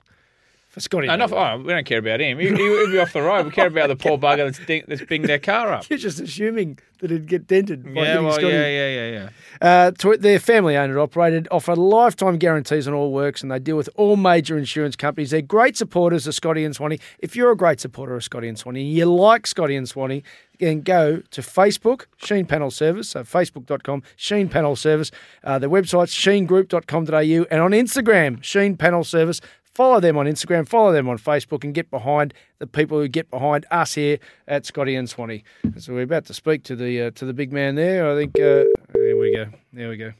[0.81, 1.07] Scotty.
[1.07, 2.39] No, no not, oh, we don't care about him.
[2.39, 3.47] He, he'll be off the road.
[3.47, 5.85] We care about the poor bugger that's, ding, that's binged their car up.
[5.91, 7.85] You're just assuming that it'd get dented.
[7.95, 8.49] By Yeah, well, Scotty.
[8.49, 9.29] yeah, yeah, yeah, yeah.
[9.61, 13.59] Uh, to, they're family owned and operated, offer lifetime guarantees on all works, and they
[13.59, 15.31] deal with all major insurance companies.
[15.31, 16.99] They're great supporters of Scotty and Swanee.
[17.18, 20.22] If you're a great supporter of Scotty and Swanee, you like Scotty and Swanee,
[20.59, 25.11] then go to Facebook, Sheen Panel Service, so facebook.com, Sheen Panel Service.
[25.45, 29.41] Uh, their website's sheengroup.com.au, and on Instagram, Sheen Panel Service.
[29.79, 33.31] Follow them on Instagram, follow them on Facebook, and get behind the people who get
[33.31, 34.18] behind us here
[34.49, 35.45] at Scotty and Swanee.
[35.76, 38.11] So we're about to speak to the uh, to the big man there.
[38.11, 40.11] I think uh, there we go, there we go.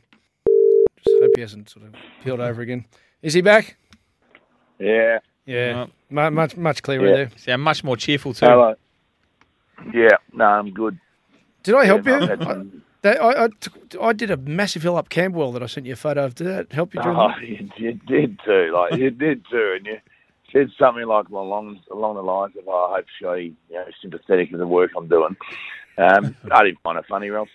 [1.05, 2.85] Just hope he hasn't sort of peeled over again.
[3.21, 3.77] Is he back?
[4.79, 5.19] Yeah.
[5.45, 7.15] Yeah, Mu much much clearer Yeah.
[7.17, 7.31] there.
[7.39, 8.47] Sound much more cheerful too.
[8.47, 8.77] Hello.
[9.93, 10.19] Yeah.
[10.33, 11.01] No, I'm good.
[11.65, 12.83] Did I help Yeah, you?
[13.05, 15.63] No, that's- I, that, I, I, took- I did a massive hill up Campbell that
[15.63, 16.35] I sent you a photo of.
[16.35, 17.03] Did that help you?
[17.03, 18.73] During Oh, you, you did too.
[18.75, 19.99] Like you did too, and you
[20.53, 24.53] said something like along along the lines of, oh, "I hope Scotty, you know, sympathetic
[24.53, 25.37] of the work I'm doing."
[25.99, 27.49] Um, I didn't find it funny, Ralph.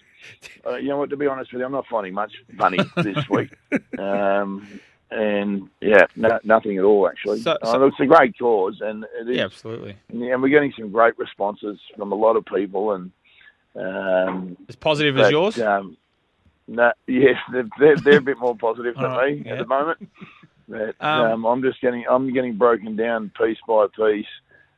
[0.65, 1.09] Uh, you know what?
[1.09, 3.51] To be honest with you, I'm not finding much funny this week.
[3.99, 4.67] Um,
[5.11, 7.41] and yeah, no, nothing at all actually.
[7.41, 9.95] So- Uh, it's a great cause, and it is Yeah, absolutely.
[10.09, 13.11] and we're getting some great responses from a lot of people, and
[13.75, 15.59] um, As positive as yours?
[15.59, 15.97] Um,
[16.67, 19.53] no, yes, they're, they're, they're a bit more positive than right, me yeah.
[19.53, 20.09] at the moment.
[20.65, 24.25] But Um, um, I'm just getting I'm getting broken down piece by piece,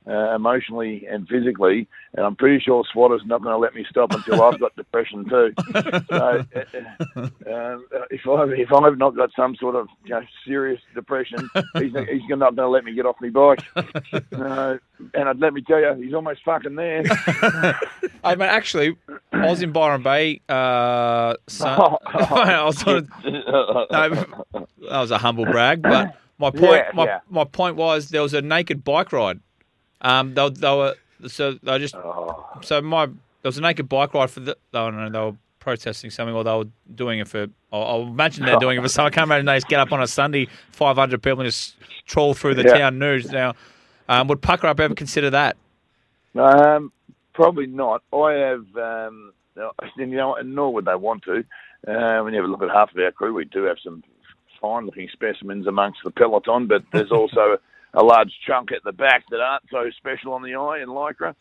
[0.08, 4.12] uh, emotionally and physically, and I'm pretty sure Swatter's not going to let me stop
[4.14, 5.54] until I've got depression too.
[5.74, 5.80] So
[6.10, 6.44] uh,
[7.52, 11.94] um, if I if I've not got some sort of you know, serious depression, he's
[11.94, 13.60] not, he's not going to let me get off my bike.
[14.32, 14.78] Uh,
[15.14, 17.04] and I'd let me tell you, he's almost fucking there.
[18.24, 18.96] I mean, actually,
[19.32, 20.42] I was in Byron Bay.
[20.48, 26.92] Uh, Sun- I was on no, that was a humble brag, but my point, Yeah,
[26.94, 27.20] my, yeah.
[27.30, 29.40] my point was there was a naked bike ride.
[30.06, 30.96] Um, they, they were
[31.28, 32.46] so they just Oh.
[32.62, 33.14] so my there
[33.50, 34.58] was a naked bike ride for the.
[34.74, 35.12] I don't.
[35.12, 37.48] They were protesting something, or they were doing it for.
[37.74, 39.06] I imagine they're doing it for some.
[39.06, 41.76] I can't imagine they just get up on a Sunday, five hundred people, and just
[42.06, 42.78] troll through the Yeah.
[42.78, 43.32] town news.
[43.32, 43.54] Now,
[44.08, 45.58] um, would PukaUp ever consider that?
[46.36, 46.92] Um,
[47.34, 48.04] probably not.
[48.14, 51.44] I have, um, and, you know, nor would they want to.
[51.88, 54.04] Uh, when you have a look at half of our crew, we do have some
[54.62, 57.58] fine-looking specimens amongst the peloton, but there's also
[57.96, 61.34] a large chunk at the back that aren't so special on the eye in lycra.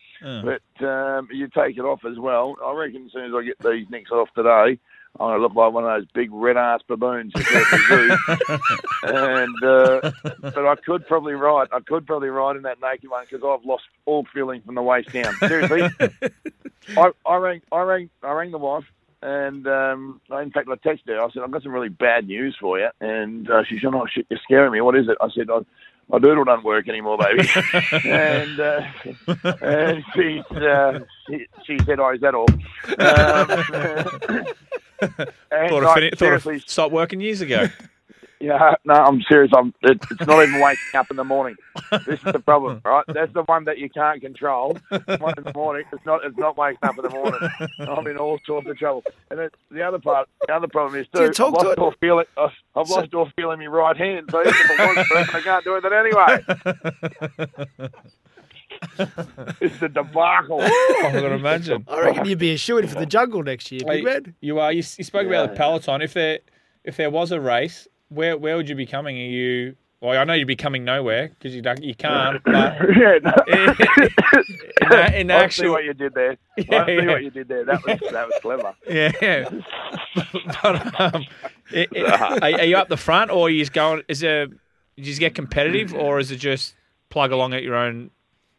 [0.43, 2.57] But um, you take it off as well.
[2.65, 4.79] I reckon as soon as I get these nicks off today,
[5.21, 8.59] I'm going to look like one of those big red-ass baboons at the zoo.
[9.05, 11.69] and uh, but I could probably ride.
[11.73, 14.83] I could probably ride in that naked one because I've lost all feeling from the
[14.83, 15.33] waist down.
[15.37, 15.83] Seriously,
[16.97, 18.85] I, I rang, I rang, I rang the wife,
[19.23, 21.23] and um, in fact, I texted her.
[21.23, 24.07] I said, "I've got some really bad news for you," and uh, she said, "Oh
[24.13, 24.81] shit, you're scaring me.
[24.81, 25.61] What is it?" I said, "I."
[26.09, 27.49] My doodle doesn't work anymore, baby.
[28.09, 28.83] and uh,
[29.63, 34.47] and she, uh, she she said, "Oh, is that all?" Um,
[35.51, 37.67] and Thought I fin- thought stopped working years ago.
[38.45, 39.51] Yeah, no, I'm serious.
[39.57, 39.73] I'm.
[39.83, 41.57] It, it's not even waking up in the morning.
[42.07, 43.05] This is the problem, right?
[43.09, 44.77] That's the one that you can't control.
[44.91, 45.85] One in the morning.
[45.93, 46.25] It's not.
[46.25, 47.41] It's not waking up in the morning.
[47.81, 49.03] I'm in all sorts of trouble.
[49.31, 51.31] And it, the other part, the other problem is too.
[51.31, 51.79] talk I've lost it?
[51.79, 52.27] all feeling.
[52.37, 54.29] I've I've So- lost all feeling in my right hand.
[54.31, 57.89] So if I want to, I can't do it anyway.
[59.61, 60.61] It's a debacle.
[60.61, 61.85] I can imagine.
[61.89, 64.35] I reckon you'd be a shoe in for the jungle next year, big Hey, man.
[64.41, 64.73] You are.
[64.73, 66.03] You, you spoke about the peloton.
[66.03, 66.41] If there,
[66.85, 69.17] if there was a race, where where would you be coming?
[69.17, 69.77] Are you?
[70.01, 72.43] Well, I know you'd be coming nowhere because you don't, you can't.
[72.45, 73.33] But yeah, no.
[73.47, 73.75] in,
[74.91, 76.37] the- in I see what you did there.
[76.59, 77.07] Yeah, I see yeah.
[77.07, 77.65] what you did there.
[77.65, 78.75] That was that was clever.
[78.87, 79.49] yeah,
[80.63, 81.25] but um,
[81.75, 84.03] i- i- are, are you up the front, or are you just going?
[84.09, 84.47] Is there?
[84.47, 84.55] Do
[84.97, 86.75] you just get competitive, or is it just
[87.09, 88.11] plug along at your own?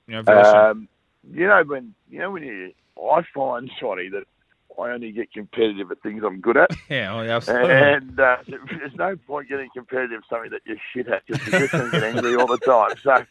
[0.08, 0.34] You know.
[0.34, 0.88] Um,
[1.32, 4.24] you know when you know when you, I find Shotty that
[4.80, 7.72] I only get competitive at things I'm good at, yeah, oh, yeah, absolutely.
[7.72, 11.60] and uh, there's no point getting competitive at something that you're shit at because you're
[11.62, 12.96] just going to get angry all the time.
[13.04, 13.26] So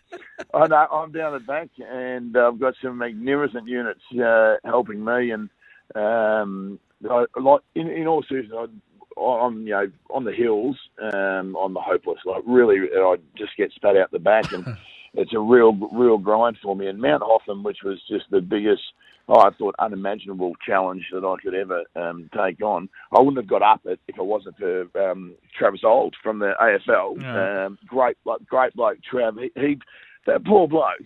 [0.55, 5.31] I know I'm down the back, and I've got some magnificent units uh, helping me,
[5.31, 5.51] and
[5.95, 6.79] um,
[7.09, 8.71] I, like in, in all seriousness.
[9.17, 12.19] I'm, you know, on the hills, um, on the hopeless.
[12.25, 14.67] Like really, I just get spat out the back, and
[15.15, 16.87] it's a real, real grind for me.
[16.89, 18.83] And Mount Hotham, which was just the biggest,
[19.29, 22.89] oh, I thought unimaginable challenge that I could ever um, take on.
[23.13, 26.53] I wouldn't have got up it if it wasn't for um, Travis Auld from the
[26.61, 27.21] AFL.
[27.23, 27.67] Yeah.
[27.67, 29.41] Um, great, bloke, great bloke, Trav.
[29.41, 29.79] He, he,
[30.27, 30.99] that poor bloke.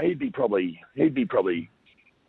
[0.00, 1.70] He'd be probably, he'd be probably.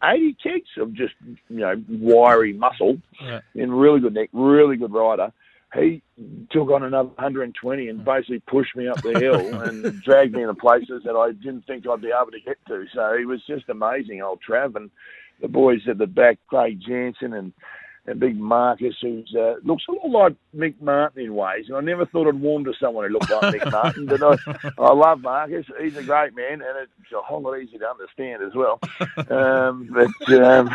[0.01, 1.13] 80 kicks of just,
[1.49, 3.41] you know, wiry muscle Yeah.
[3.53, 5.33] in really good neck, really good rider.
[5.75, 6.01] He
[6.49, 10.55] took on another 120 and basically pushed me up the hill and dragged me into
[10.55, 12.85] places that I didn't think I'd be able to get to.
[12.93, 14.75] So he was just amazing, old Trav.
[14.75, 14.89] And
[15.41, 17.53] the boys at the back, Craig Jansen and,
[18.07, 21.65] and Big Marcus, who uh, looks a little like Mick Martin in ways.
[21.67, 24.71] And I never thought I'd warm to someone who looked like Mick Martin, but I,
[24.79, 25.67] I love Marcus.
[25.79, 28.79] He's a great man, and it's a whole lot easier to understand as well.
[29.29, 30.69] Um, but um,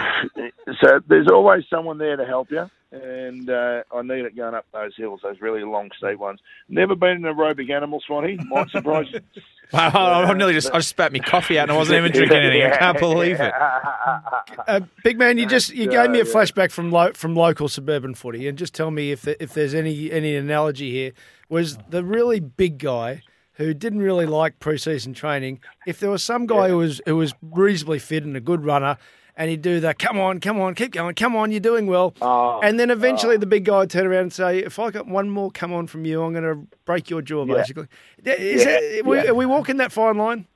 [0.81, 4.67] so there's always someone there to help you, and uh, I need it going up
[4.73, 6.41] those hills, those really long steep ones.
[6.69, 8.39] Never been an aerobic animal, Swanee.
[8.49, 9.21] Might surprise you.
[9.73, 12.13] Wow, I, I nearly just I just spat my coffee out and I wasn't even
[12.13, 12.71] drinking anything.
[12.71, 13.53] I can't believe it.
[14.67, 18.15] Uh, big man, you just you gave me a flashback from lo- from local suburban
[18.15, 21.13] footy, and just tell me if the, if there's any any analogy here.
[21.49, 23.23] Was the really big guy
[23.55, 25.61] who didn't really like preseason training?
[25.87, 28.97] If there was some guy who was who was reasonably fit and a good runner,
[29.37, 32.14] and he'd do the "Come on, come on, keep going, come on, you're doing well."
[32.22, 35.07] Oh, and then eventually the big guy would turn around and say, "If I got
[35.07, 37.55] one more come on from you, I'm going to break your jaw." Yeah.
[37.55, 37.87] Basically,
[38.24, 39.30] Is Yeah, that- are, we, yeah.
[39.30, 40.47] are we walking that fine line?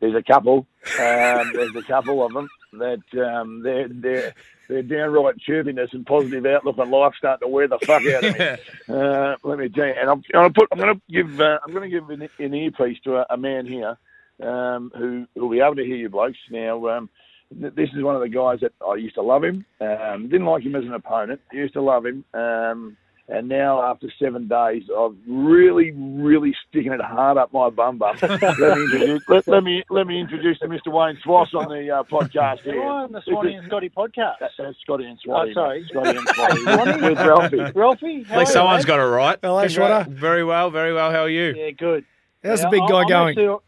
[0.00, 0.66] There's a couple.
[1.00, 4.34] Um, there's a couple of them that um, they're they're
[4.68, 8.38] they're downright chirpiness and positive outlook on life starting to wear the fuck out of
[8.38, 8.44] me.
[8.94, 11.72] uh, let me tell you, and I'm, I'm, put, I'm going to give uh, I'm
[11.72, 13.96] going to give an, an earpiece to a, a man here
[14.42, 16.38] um, who will be able to hear you blokes.
[16.50, 17.10] Now, um,
[17.50, 19.64] this is one of the guys that I used to love him.
[19.80, 21.40] Um, didn't like him as an opponent.
[21.52, 22.24] Used to love him.
[22.34, 22.96] Um,
[23.30, 28.16] and now, after seven days of really, really sticking it hard up my bum bum,
[28.22, 30.86] let me introduce let, let me let me introduce to Mr.
[30.90, 32.80] Wayne Schwass on the uh, podcast here.
[32.80, 34.36] Am I on the Swanee and Scotty podcast?
[34.40, 35.50] That's, that's Scotty and Swatty.
[35.50, 35.86] Oh, sorry.
[35.90, 37.02] Scotty and Swatty.
[37.10, 37.78] with Ralphie.
[37.78, 39.38] Ralphie, At least someone's got it right.
[39.42, 41.10] Hello, Congra- Very well, very well.
[41.10, 41.52] How are you?
[41.54, 42.06] Yeah, good.
[42.42, 43.38] How's Yeah, the big guy I'm going?
[43.38, 43.58] actually-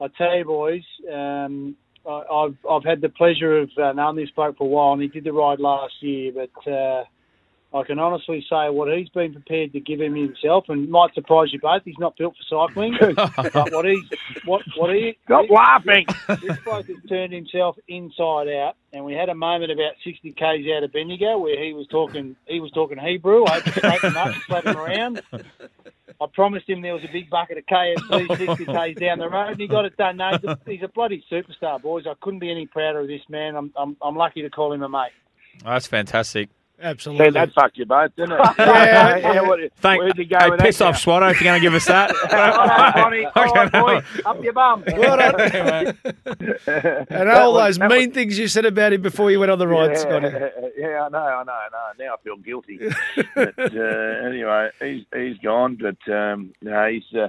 [0.00, 1.76] I tell you, boys, um,
[2.06, 5.02] I, I've I've had the pleasure of uh, knowing this bloke for a while, and
[5.02, 6.32] he did the ride last year.
[6.32, 7.04] But uh,
[7.74, 11.48] I can honestly say what he's been prepared to give him himself, and might surprise
[11.52, 11.82] you both.
[11.84, 14.04] He's not built for cycling, but what he's
[14.44, 16.06] what what he Stop laughing.
[16.28, 20.66] this bloke has turned himself inside out, and we had a moment about 60 k's
[20.76, 23.44] out of Bendigo where he was talking he was talking Hebrew.
[23.46, 25.22] I had to him up, slap him around.
[26.22, 29.50] I promised him there was a big bucket of KFC 60 k's down the road,
[29.50, 30.18] and he got it done.
[30.18, 32.04] No, he's a, he's a bloody superstar, boys.
[32.06, 33.56] I couldn't be any prouder of this man.
[33.56, 35.10] I'm I'm, I'm lucky to call him a mate.
[35.64, 36.48] Oh, that's fantastic.
[36.82, 37.26] Absolutely.
[37.26, 38.40] Yeah, that fucked you both, didn't it?
[38.58, 39.40] Yeah, yeah.
[39.42, 40.02] What, Thank.
[40.02, 41.84] where'd you go hey, with piss that off, Swatto, if you're going to give us
[41.86, 42.12] that.
[42.94, 43.24] Bonnie.
[43.36, 44.82] All right, boys, up your bum.
[47.08, 49.92] And all those mean things you said about him before you went on the ride,
[49.92, 50.28] yeah, Scotty.
[50.76, 52.04] Yeah, I know, I know, I know.
[52.04, 52.80] Now I feel guilty.
[53.34, 55.76] but uh, anyway, he's he's gone.
[55.80, 57.28] But um, no, he's uh,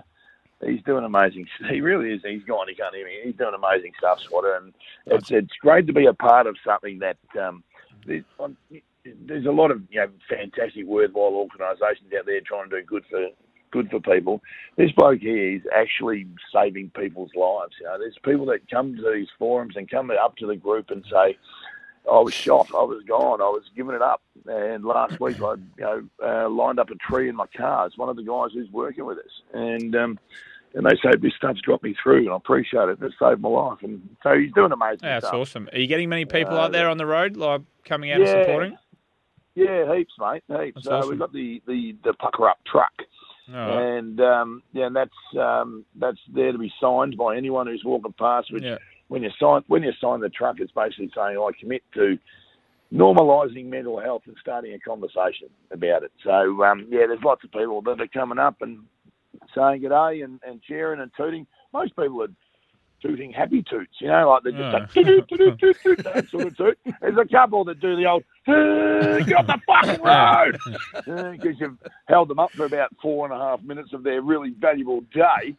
[0.65, 1.47] he's doing amazing.
[1.69, 2.21] He really is.
[2.23, 2.67] He's gone.
[2.69, 3.19] He can't hear me.
[3.23, 4.73] He's doing amazing stuff, Swatter, and
[5.05, 7.17] it's it's great to be a part of something that.
[7.39, 7.63] Um,
[9.25, 13.03] there's, a lot of you know fantastic, worthwhile organisations out there trying to do good
[13.09, 13.27] for
[13.71, 14.41] good for people.
[14.77, 17.73] This bloke here is actually saving people's lives.
[17.79, 20.91] You know, there's people that come to these forums and come up to the group
[20.91, 21.35] and say,
[22.11, 22.67] I was shot.
[22.73, 23.41] I was gone.
[23.41, 24.21] I was giving it up.
[24.45, 27.87] And last week, I you know uh, lined up a tree in my car.
[27.87, 30.19] It's one of the guys who's working with us, and um,
[30.75, 33.01] and they say this stuff's dropped me through, and I appreciate it.
[33.01, 35.39] It saved my life, and so he's doing amazing Yeah, that's stuff.
[35.39, 35.69] awesome.
[35.71, 38.27] Are you getting many people Uh, out there on the road, like coming out and
[38.29, 38.77] supporting?
[39.55, 40.43] Yeah, heaps, mate.
[40.47, 40.83] Heaps.
[40.83, 41.09] So awesome.
[41.09, 42.93] we've got the, the, the PukaUp truck.
[43.51, 43.97] Right.
[43.97, 48.13] And um, yeah, and that's um, that's there to be signed by anyone who's walking
[48.17, 48.51] past.
[48.53, 48.77] Which Yeah.
[49.09, 52.17] when you sign when you sign the truck, it's basically saying I commit to
[52.93, 56.11] normalising mental health and starting a conversation about it.
[56.23, 58.79] So um, yeah, there's lots of people that are coming up and
[59.55, 61.45] saying good day and, and cheering and tooting.
[61.73, 62.27] Most people are
[63.01, 64.87] tooting happy toots, you know, like they're just Yeah.
[64.87, 66.77] say toot, toot, toot, toot, that sort of toot.
[67.01, 70.57] There's a couple that do the old "Uh, get off the fucking road
[71.31, 71.77] because you've
[72.07, 75.55] held them up for about four and a half minutes of their really valuable day.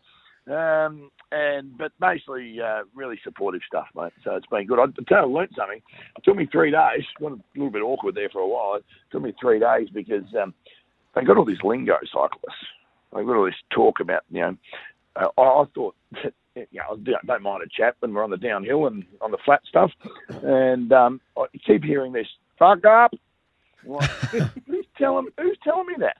[0.47, 4.13] Um, and but mostly uh, really supportive stuff, mate.
[4.23, 4.79] So it's been good.
[4.79, 5.81] I I learnt something.
[6.17, 7.05] It took me three days.
[7.19, 8.75] Got a little bit awkward there for a while.
[8.77, 10.53] It took me three days because um,
[11.15, 12.67] they got all these lingo cyclists.
[13.15, 14.57] They got all this talk about you know.
[15.17, 15.95] Uh, I, I thought.
[16.57, 19.39] You know, I don't mind a chat when we're on the downhill and on the
[19.45, 19.91] flat stuff,
[20.45, 22.29] and um, I keep hearing this
[22.59, 23.13] fuck up.
[23.85, 24.11] Like,
[24.67, 26.17] who's telling Who's telling me that?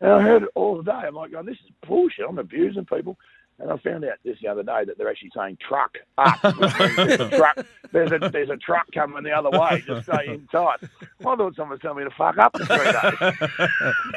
[0.00, 0.92] And I heard it all the day.
[1.06, 2.26] I'm like, going, this is bullshit.
[2.28, 3.16] I'm abusing people.
[3.60, 6.40] And I found out this the other day that they're actually saying truck up.
[6.42, 7.66] there's a truck.
[7.92, 9.82] There's a there's a truck coming the other way.
[9.86, 10.78] Just stay in tight.
[10.82, 14.14] I thought someone was telling me to fuck up for three days.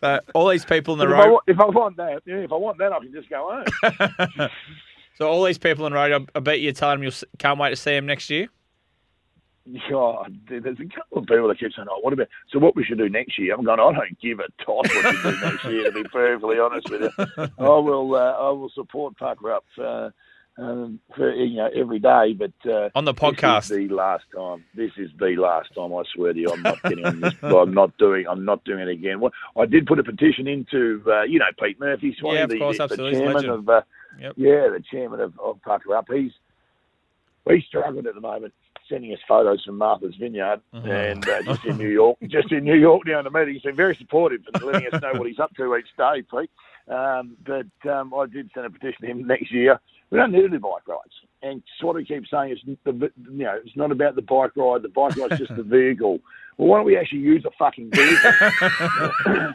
[0.00, 1.40] So all these people in the But if, I, road.
[1.48, 3.64] if I want that, yeah, if I want that, I can just go
[4.36, 4.50] home.
[5.14, 7.58] So all these people in the road, I, I bet you're telling them you can't
[7.58, 8.48] wait to see them next year.
[9.90, 12.84] God, there's a couple of people that keep saying, "Oh, what about?" So what we
[12.84, 13.54] should do next year?
[13.54, 13.80] I'm going.
[13.80, 15.84] I don't give a toss what you do next year.
[15.84, 17.24] To be perfectly honest with you,
[17.58, 18.14] I will.
[18.14, 20.10] Uh, I will support PukaUp uh,
[20.62, 22.32] um, for you know every day.
[22.34, 23.58] But uh, On the This podcast.
[23.64, 24.64] is the last time.
[24.74, 25.92] This is the last time.
[25.94, 27.34] I swear to you, I'm not getting on this.
[27.42, 28.26] I'm not doing.
[28.28, 29.20] I'm not doing it again.
[29.20, 32.50] Well, I did put a petition into, uh, you know, Pete Murphy, Swanee, Yeah, of
[32.50, 33.18] the, course, the, absolutely.
[33.20, 33.68] Chairman of.
[33.68, 33.82] Uh,
[34.20, 34.32] Yep.
[34.36, 36.12] Yeah, the chairman of, of PukaUp.
[36.12, 36.32] He's
[37.48, 38.52] he's struggling at the moment,
[38.88, 40.88] sending us photos from Martha's Vineyard Uh-huh.
[40.90, 43.54] and uh, just in New York, just in New York now in the meeting.
[43.54, 46.50] He's been very supportive and letting us know what he's up to each day, Pete.
[46.92, 49.78] Um, but um, I did send a petition to him next year.
[50.10, 51.12] We don't need any bike rides.
[51.42, 54.82] And Swatty keeps saying it's the you know it's not about the bike ride.
[54.82, 56.18] The bike ride's just the vehicle.
[56.56, 58.32] Well, why don't we actually use a fucking vehicle?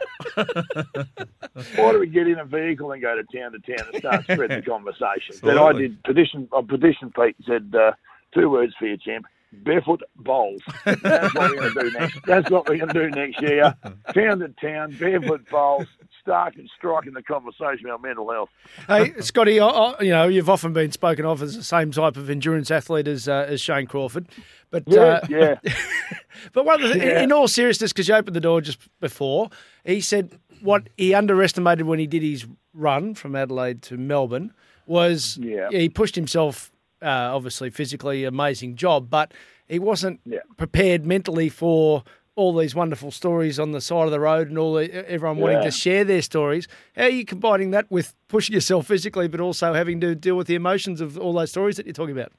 [1.76, 4.22] why do we get in a vehicle and go to town to town and start
[4.24, 5.36] spreading the conversation?
[5.42, 6.48] But I did petition.
[6.56, 7.92] I petitioned Pete and said, uh,
[8.34, 9.26] two words for you, champ.
[9.52, 10.60] Barefoot bowls.
[10.84, 12.18] That's what we're going to do next.
[12.26, 13.72] That's what we're going to do next year.
[14.12, 15.86] Town to town, barefoot bowls,
[16.20, 18.48] stark and striking the conversation about mental health.
[18.88, 22.16] Hey, Scotty, I, I, you know you've often been spoken of as the same type
[22.16, 24.26] of endurance athlete as uh, as Shane Crawford,
[24.70, 25.54] but Yeah, uh, yeah.
[26.52, 27.22] but one of the, Yeah.
[27.22, 29.50] in all seriousness, because you opened the door just before,
[29.84, 34.52] he said what he underestimated when he did his run from Adelaide to Melbourne
[34.86, 35.68] was Yeah.
[35.70, 36.72] he pushed himself,
[37.04, 39.32] uh, obviously physically, amazing job, but
[39.68, 40.40] he wasn't Yeah.
[40.56, 42.02] prepared mentally for
[42.36, 45.58] all these wonderful stories on the side of the road and all the, everyone wanting
[45.58, 45.64] Yeah.
[45.64, 46.66] to share their stories.
[46.96, 50.48] How are you combining that with pushing yourself physically, but also having to deal with
[50.48, 52.32] the emotions of all those stories that you're talking about?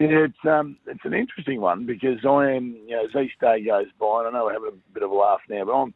[0.00, 3.62] Yeah, it's um, it's an interesting one because I am, you know, as each day
[3.64, 5.94] goes by, and I know we're having a bit of a laugh now, but I'm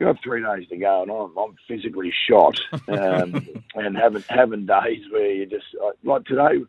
[0.00, 2.58] we got three days to go, and I'm, I'm physically shot,
[2.88, 3.46] um,
[3.76, 5.66] and having having days where you just
[6.02, 6.64] like today.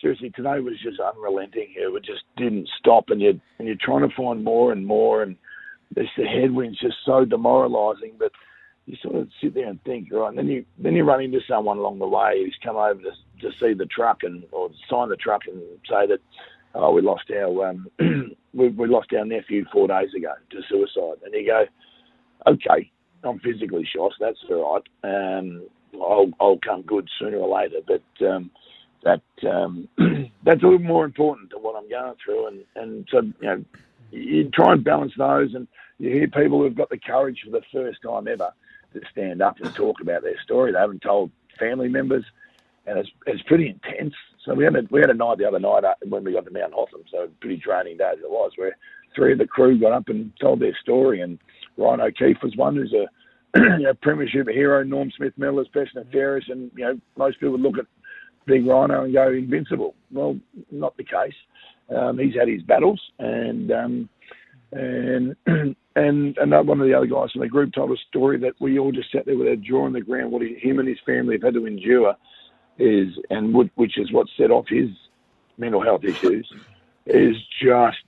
[0.00, 1.68] Seriously, today was just unrelenting.
[1.74, 5.36] It just didn't stop, and you and you're trying to find more and more, and
[5.94, 8.12] this the headwind's just so demoralising.
[8.18, 8.32] But
[8.84, 11.40] you sort of sit there and think, right, and then you then you run into
[11.48, 15.08] someone along the way who's come over to to see the truck and or sign
[15.08, 16.20] the truck and say that
[16.74, 17.86] oh we lost our um
[18.54, 21.64] we, we lost our nephew four days ago to suicide, and you go,
[22.46, 22.90] okay,
[23.24, 25.38] I'm physically shot, that's all right.
[25.38, 28.50] Um, I'll I'll come good sooner or later, but um,
[29.04, 29.88] that um,
[30.44, 33.64] that's a little more important than what I'm going through, and and so you know
[34.10, 35.66] you try and balance those, and
[35.98, 38.52] you hear people who've got the courage for the first time ever
[38.94, 40.72] to stand up and talk about their story.
[40.72, 42.24] They haven't told family members,
[42.86, 44.14] and it's it's pretty intense.
[44.44, 46.44] So we had a we had a night the other night uh, when we got
[46.44, 48.76] to Mount Hotham, so pretty draining day as it was, where
[49.14, 51.38] three of the crew got up and told their story, and
[51.76, 53.06] Ryan O'Keeffe was one who's a
[53.78, 57.60] you know, premiership hero, Norm Smith Miller's best fairest, and you know most people would
[57.60, 57.86] look at
[58.46, 59.94] Big Rhino and go invincible.
[60.10, 60.38] Well,
[60.70, 61.34] not the case.
[61.94, 64.08] Um, he's had his battles, and um,
[64.72, 65.36] and
[65.96, 68.78] and another one of the other guys in the group told a story that we
[68.78, 70.32] all just sat there with our jaw on the ground.
[70.32, 72.14] What he, him and his family have had to endure
[72.78, 74.90] is, and which is what set off his
[75.58, 76.50] mental health issues,
[77.06, 77.98] is just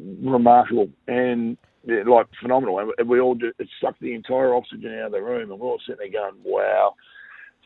[0.00, 2.92] remarkable and like phenomenal.
[2.96, 5.68] And we all do, it sucked the entire oxygen out of the room, and we're
[5.68, 6.94] all sitting there going, "Wow."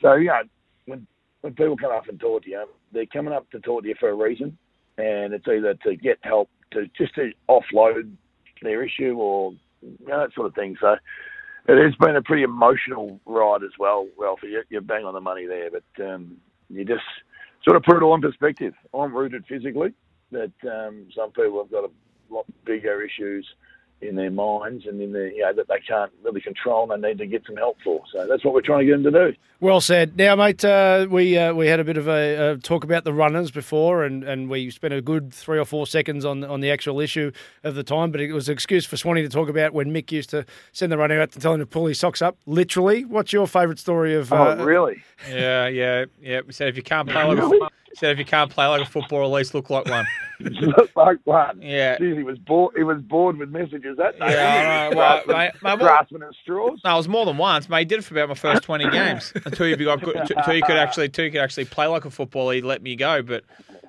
[0.02, 0.42] So yeah,
[0.86, 1.06] when
[1.42, 3.94] when people come up and talk to you, they're coming up to talk to you
[3.98, 4.56] for a reason,
[4.96, 8.10] and it's either to get help, to just to offload
[8.62, 10.76] their issue, or you know, that sort of thing.
[10.80, 10.96] So
[11.68, 14.48] it has been a pretty emotional ride as well, Ralphie.
[14.48, 16.36] You- You're bang on the money there, but um,
[16.68, 17.04] you just
[17.64, 18.74] sort of put it all in perspective.
[18.92, 19.92] I'm rooted physically,
[20.32, 21.90] but um, some people have got a
[22.34, 23.46] lot bigger issues
[24.00, 27.08] in their minds and in their, you know, that they can't really control and they
[27.08, 28.00] need to get some help for.
[28.12, 29.36] So that's what we're trying to get them to do.
[29.60, 30.16] Well said.
[30.16, 33.12] Now, mate, uh, we uh, we had a bit of a uh, talk about the
[33.12, 36.70] runners before, and, and we spent a good three or four seconds on on the
[36.70, 37.32] actual issue
[37.64, 38.12] of the time.
[38.12, 40.92] But it was an excuse for Swanee to talk about when Mick used to send
[40.92, 42.36] the runner out to tell him to pull his socks up.
[42.46, 44.32] Literally, what's your favourite story of?
[44.32, 45.02] Oh, uh, really?
[45.28, 46.42] Yeah, yeah, yeah.
[46.46, 48.82] He said if you can't play like a, he said if you can't play like
[48.82, 50.06] a football, at least look like one.
[50.40, 51.60] Look like one.
[51.60, 51.98] Yeah.
[51.98, 52.72] Jeez, he was bored.
[52.76, 54.30] He was bored with messages that day.
[54.30, 54.94] Yeah, I wasn't know.
[54.94, 54.96] he?
[54.96, 56.80] Well, mate, mate, what- grasping at straws.
[56.84, 57.80] No, it was more than once, mate.
[57.80, 60.62] He did it for about my first twenty games until you got good, until you
[60.62, 62.54] could actually until you could actually play like a footballer.
[62.54, 63.42] He let me go, but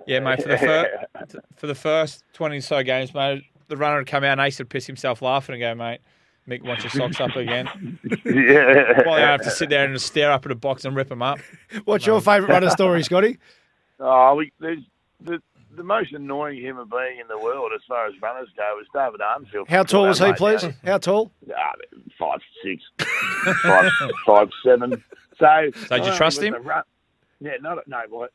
[0.07, 0.41] yeah, mate.
[0.41, 4.39] For the first for the first twenty so games, mate, the runner would come out
[4.39, 5.99] and Ace would piss himself laughing and go, mate.
[6.47, 7.99] Mick wants your socks up again.
[8.25, 9.03] yeah.
[9.05, 11.09] Well, I have to sit there and just stare up at a box and rip
[11.09, 11.37] them up.
[11.85, 13.37] What's your favourite runner story, Scotty?
[13.99, 14.83] Oh, we, there's
[15.23, 15.41] the
[15.75, 19.21] the most annoying human being in the world as far as runners go is David
[19.21, 19.69] Armfield.
[19.69, 20.63] How tall was he, Mate, please?
[20.63, 21.31] now, How tall?
[21.55, 21.73] Ah,
[22.17, 22.83] five six,
[23.63, 23.91] five,
[24.25, 25.03] five seven.
[25.37, 26.55] So, So did you uh, trust him?
[26.63, 26.83] Run,
[27.39, 28.01] yeah, no, no.
[28.09, 28.27] Well,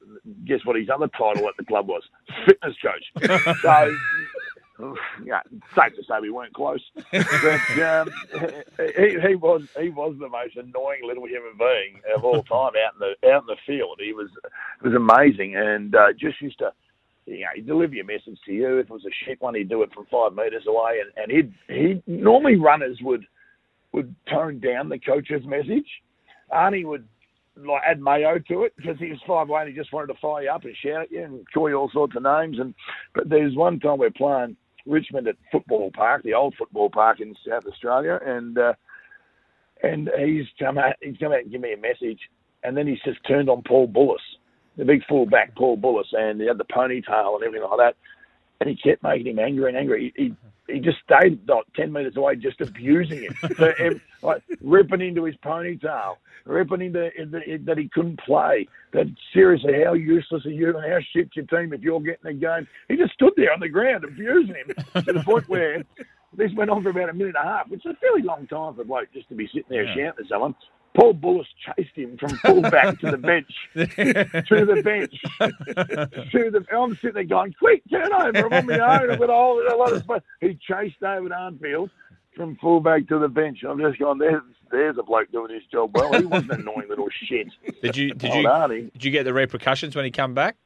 [0.46, 2.02] guess what his other title at the club was?
[2.46, 3.56] Fitness coach.
[3.62, 3.96] so,
[5.24, 5.40] yeah,
[5.76, 6.82] safe to say we weren't close.
[7.12, 8.10] But um,
[8.96, 12.94] he, he was he was the most annoying little human being of all time out
[12.94, 14.00] in the out in the field.
[14.00, 16.72] He was it was amazing and uh, just used to.
[17.26, 18.78] You know, he'd deliver your message to you.
[18.78, 21.00] If it was a shit one, he'd do it from five metres away.
[21.00, 23.24] And, and he'd, he normally runners would
[23.92, 25.86] would tone down the coach's message.
[26.52, 27.08] Arnie would
[27.56, 30.20] like add mayo to it because he was five away and he just wanted to
[30.20, 32.58] fire you up and shout at you and call you all sorts of names.
[32.58, 32.74] And
[33.14, 34.56] but there's one time we're playing
[34.86, 38.74] Richmond at Football Park, the old football park in South Australia, and uh,
[39.82, 42.20] and he's come out he's come out and give me a message,
[42.62, 44.16] and then he's just turned on Paul Bullis,
[44.76, 47.96] the big fullback Paul Bullis, and he had the ponytail and everything like that,
[48.60, 50.12] and he kept making him angry and angry.
[50.16, 50.34] He, he
[50.66, 53.70] he just stayed like ten metres away, just abusing him, so,
[54.22, 57.10] like ripping into his ponytail, ripping into
[57.64, 58.66] that he couldn't play.
[58.92, 62.34] That seriously, how useless are you and how shit's your team if you're getting a
[62.34, 62.66] game?
[62.88, 64.74] He just stood there on the ground abusing him
[65.04, 65.84] to the point where
[66.36, 68.46] this went on for about a minute and a half, which is a fairly long
[68.46, 69.94] time for a bloke just to be sitting there Yeah.
[69.94, 70.54] shouting at someone.
[70.94, 75.20] Paul Bullis chased him from fullback to the bench, to the bench,
[76.30, 76.64] to the.
[76.72, 78.46] I'm sitting there going, "Quick, turn over!
[78.46, 79.10] I'm on my own.
[79.10, 81.90] I've got a, whole, a lot of space." He chased David Arnfield
[82.36, 83.64] from fullback to the bench.
[83.68, 86.12] I'm just going, "There's, there's a bloke doing his job well.
[86.12, 87.48] He wasn't an annoying little shit."
[87.82, 88.92] Did you did you Arnie.
[88.92, 90.56] did you get the repercussions when he come back?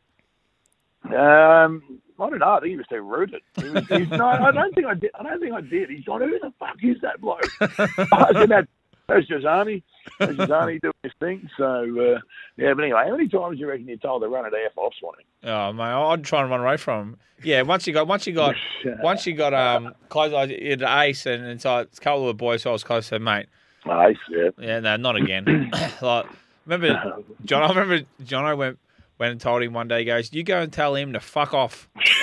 [1.04, 2.50] Um, I don't know.
[2.50, 3.40] I think he was too rooted.
[3.56, 5.10] He was, he's, no, I don't think I did.
[5.18, 5.88] I don't think I did.
[5.88, 7.48] He's gone, who the fuck is that bloke?
[7.60, 8.68] I said, that,
[9.08, 9.82] that's just Arnie.
[10.18, 11.48] That's just Arnie doing his thing.
[11.56, 12.20] So, uh,
[12.56, 14.76] yeah, but anyway, how many times do you reckon you're told to run at F
[14.76, 15.24] off, Swanee?
[15.44, 17.16] Oh mate, I'd try and run away from him.
[17.42, 18.54] Yeah, once you got once you got
[19.02, 22.36] once you got um close I did ace and, and so it's a couple of
[22.36, 23.46] boys so I was close to, mate.
[23.86, 24.50] Ace, yeah.
[24.58, 25.70] Yeah, no, not again.
[26.02, 26.26] like
[26.66, 28.78] remember John I remember John I went
[29.18, 31.52] went and told him one day, he goes, You go and tell him to fuck
[31.54, 31.88] off.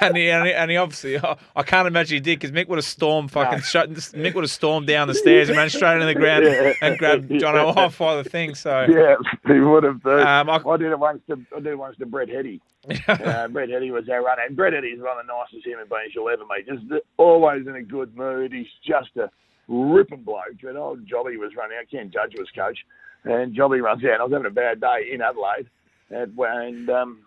[0.00, 2.68] and, he, and, he, and he obviously, I, I can't imagine he did because Mick
[2.68, 5.94] would have stormed fucking, shut, Mick would have stormed down the stairs and ran straight
[5.94, 6.72] into the ground Yeah.
[6.80, 8.54] and grabbed John off by the thing.
[8.54, 9.16] So, Yeah,
[9.52, 10.02] he would have.
[10.02, 10.10] Too.
[10.10, 12.60] Um, I, did it once to I did it once to Brett Heady.
[13.08, 15.86] uh, Brett Heady was our runner, and Brett Heady is one of the nicest human
[15.88, 16.66] beings you'll ever meet.
[16.66, 18.52] Just always in a good mood.
[18.52, 19.28] He's just a
[19.68, 20.62] ripping bloke.
[20.62, 21.90] And old Jobby was running out.
[21.90, 22.78] Ken Judge was coach,
[23.24, 24.20] and Jobby runs out.
[24.20, 25.68] I was having a bad day in Adelaide,
[26.10, 27.20] and, and um,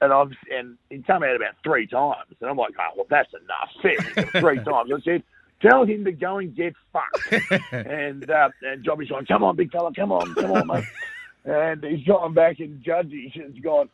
[0.00, 3.32] and I've and he come out about three times, and I'm like, oh well, that's
[3.32, 3.70] enough.
[4.40, 4.90] Three times.
[4.94, 5.22] I said.
[5.62, 7.72] Tell him to go and get fucked.
[7.72, 10.84] and uh, and Jobby's going, come on, big fella, come on, come on, mate.
[11.46, 13.88] And he's gone back and Judge, he's gone,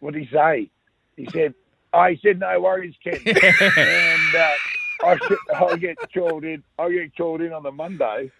[0.00, 0.70] what did he say?
[1.16, 1.54] He said,
[1.94, 3.18] oh, said, no worries, Ken.
[3.24, 4.50] and uh,
[5.02, 5.18] I,
[5.54, 8.30] I get called in, I get called in on the Monday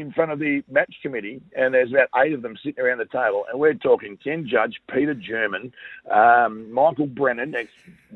[0.00, 3.04] in front of the match committee, and there's about eight of them sitting around the
[3.04, 5.72] table, and we're talking Ken Judge, Peter German,
[6.10, 7.70] um, Michael Brennan, ex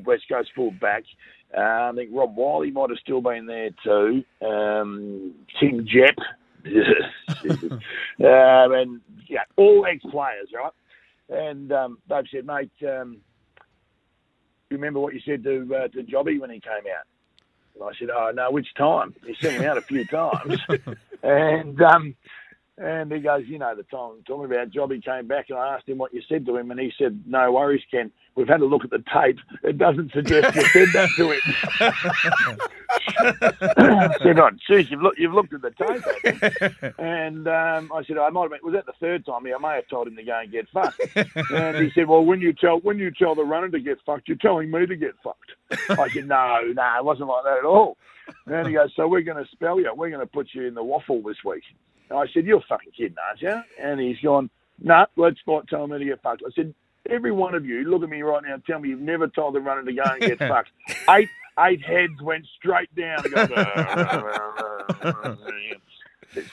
[0.04, 1.04] West Coast fullback.
[1.56, 4.24] Uh, I think Rob Wiley might have still been there too.
[4.40, 6.18] Um, Tim Gepp,
[7.70, 10.72] um, and yeah, all ex-players, right?
[11.28, 13.18] And um, they've said, mate, um,
[14.70, 17.06] remember what you said to uh, to Jobby when he came out?
[17.74, 19.14] And I said, oh no, which time?
[19.26, 20.58] He sent him out a few times,
[21.22, 22.14] and um,
[22.76, 24.70] and he goes, you know, the time I'm talking about.
[24.70, 27.22] Jobby came back and I asked him what you said to him, and he said,
[27.24, 28.10] no worries, Ken.
[28.34, 29.38] We've had a look at the tape.
[29.62, 31.40] It doesn't suggest you said that to him.
[34.22, 36.94] Said, oh, geez, you've, look, you've looked at the tape.
[36.98, 39.46] And um, I said, I might have been, was that the third time?
[39.46, 41.00] I may have told him to go and get fucked.
[41.50, 44.28] And he said, well, when you tell when you tell the runner to get fucked,
[44.28, 45.52] you're telling me to get fucked.
[45.90, 47.98] I said, no, no, it wasn't like that at all.
[48.46, 49.92] And he goes, so we're going to spell you.
[49.94, 51.62] We're going to put you in the waffle this week.
[52.10, 53.62] And I said, you're fucking kidding, aren't you?
[53.80, 54.50] And he's gone,
[54.80, 56.42] no, let's not tell me to get fucked.
[56.46, 56.74] I said,
[57.08, 59.54] every one of you, look at me right now and tell me you've never told
[59.54, 60.70] the runner to go and get fucked.
[61.10, 61.28] Eight
[61.60, 63.22] eight heads went straight down.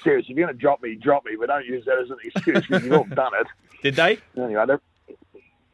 [0.04, 2.18] Seriously, if you're going to drop me, drop me, but don't use that as an
[2.24, 3.48] excuse because you've all done it.
[3.82, 4.20] Did they?
[4.38, 4.64] Anyway,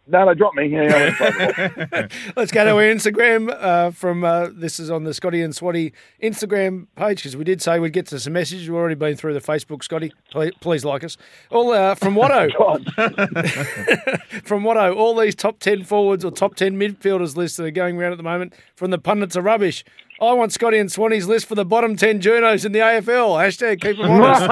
[0.08, 0.68] no, they dropped me.
[0.68, 2.12] Yeah, I went for it.
[2.36, 5.92] Let's go to our Instagram uh, from uh, this is on the Scotty and Swatty
[6.22, 8.70] Instagram page because we did say we'd get to some messages.
[8.70, 10.14] We've already been through the Facebook, Scotty.
[10.32, 11.18] Please, please like us.
[11.52, 12.50] All uh, from Watto.
[14.44, 17.98] from Watto, all these top 10 forwards or top 10 midfielders lists that are going
[17.98, 19.84] around at the moment from the pundits are rubbish.
[20.20, 23.38] I want Scotty and Swanee's list for the bottom 10 journos in the AFL.
[23.38, 24.48] Hashtag keep them honest.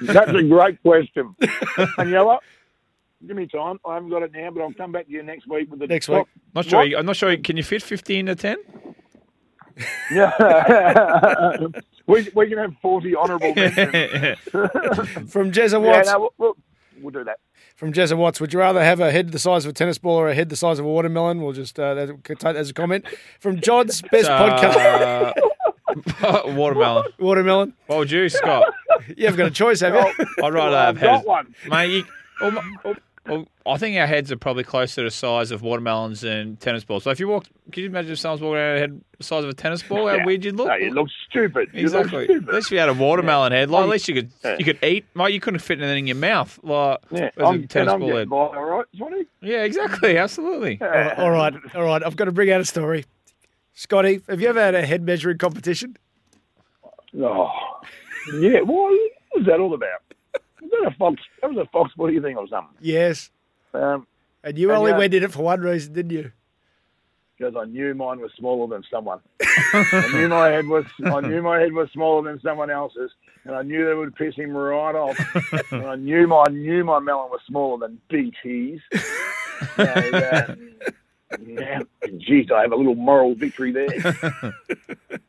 [0.02, 1.36] That's a great question.
[1.98, 2.42] And you know what?
[3.26, 3.78] Give me time.
[3.86, 5.86] I haven't got it now, but I'll come back to you next week with the
[5.86, 6.84] Next top- Not sure.
[6.84, 7.36] You, I'm not sure.
[7.36, 8.56] Can you fit 15 to 10?
[10.12, 11.56] Yeah.
[12.06, 14.38] we, we can have 40 honourable mentions.
[15.32, 16.56] From Jezza yeah, no, we'll, we'll,
[17.00, 17.38] we'll do that.
[17.76, 20.14] From Jezza Watts, would you rather have a head the size of a tennis ball
[20.16, 21.42] or a head the size of a watermelon?
[21.42, 23.04] We'll just uh, take that as a comment.
[23.40, 25.32] From Jod's best podcast.
[26.22, 27.04] Uh, watermelon.
[27.18, 27.74] Watermelon.
[27.86, 28.72] What would you, Scott?
[29.16, 30.26] You haven't got a choice, have you?
[30.42, 31.54] I'd rather I've have got one.
[31.68, 32.04] Mate, you,
[32.40, 32.96] well, m-
[33.26, 36.84] well, I think our heads are probably closer to the size of watermelons than tennis
[36.84, 37.04] balls.
[37.04, 39.44] So if you walked, can you imagine if someone's walking around a head the size
[39.44, 40.08] of a tennis ball?
[40.08, 40.24] How Yeah.
[40.26, 40.68] weird you'd look.
[40.68, 41.70] No, you look stupid.
[41.72, 42.24] You look Exactly.
[42.24, 42.48] stupid.
[42.48, 44.56] At least if you had a watermelon head, like, at least you could Yeah.
[44.58, 45.06] you could eat.
[45.14, 46.58] Mate, you couldn't fit anything in your mouth.
[46.62, 48.28] Like Yeah, as a I'm, and tennis ball head.
[48.28, 49.24] by, all right, Swanee?
[49.40, 50.18] Yeah, exactly.
[50.18, 50.78] Absolutely.
[50.82, 52.02] all right, all right.
[52.04, 53.04] I've got to bring out a story.
[53.72, 55.96] Scotty, have you ever had a head measuring competition?
[57.18, 57.50] Oh,
[58.38, 58.60] yeah.
[58.60, 58.92] What
[59.34, 60.00] was that all about?
[60.64, 61.22] Was that a fox?
[61.42, 61.92] That was a fox.
[61.96, 62.74] What do you think or something?
[62.80, 63.30] Yes.
[63.72, 64.06] Um,
[64.42, 64.98] And you And, only yeah.
[64.98, 66.32] went in it for one reason, didn't you?
[67.36, 69.18] because I knew mine was smaller than someone.
[69.42, 73.10] I knew my head was I knew my head was smaller than someone else's,
[73.44, 75.18] and I knew that would piss him right off.
[75.72, 78.80] and I knew my I knew my melon was smaller than BT's.
[79.76, 80.54] So, uh,
[81.46, 81.82] yeah,
[82.18, 84.54] geez, I have a little moral victory there.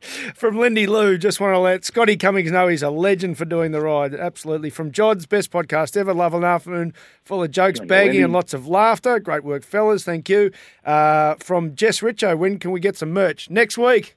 [0.34, 3.72] From Lindy Lou, just want to let Scotty Cummings know he's a legend for doing
[3.72, 4.14] the ride.
[4.14, 4.70] Absolutely.
[4.70, 6.92] From Jod's best podcast ever, Love and Afternoon,
[7.24, 8.22] full of jokes, Thank you, bagging, Lindy.
[8.24, 9.18] and lots of laughter.
[9.18, 10.04] Great work, fellas.
[10.04, 10.50] Thank you.
[10.84, 13.50] Uh, from Jess Richo, when can we get some merch?
[13.50, 14.16] Next week.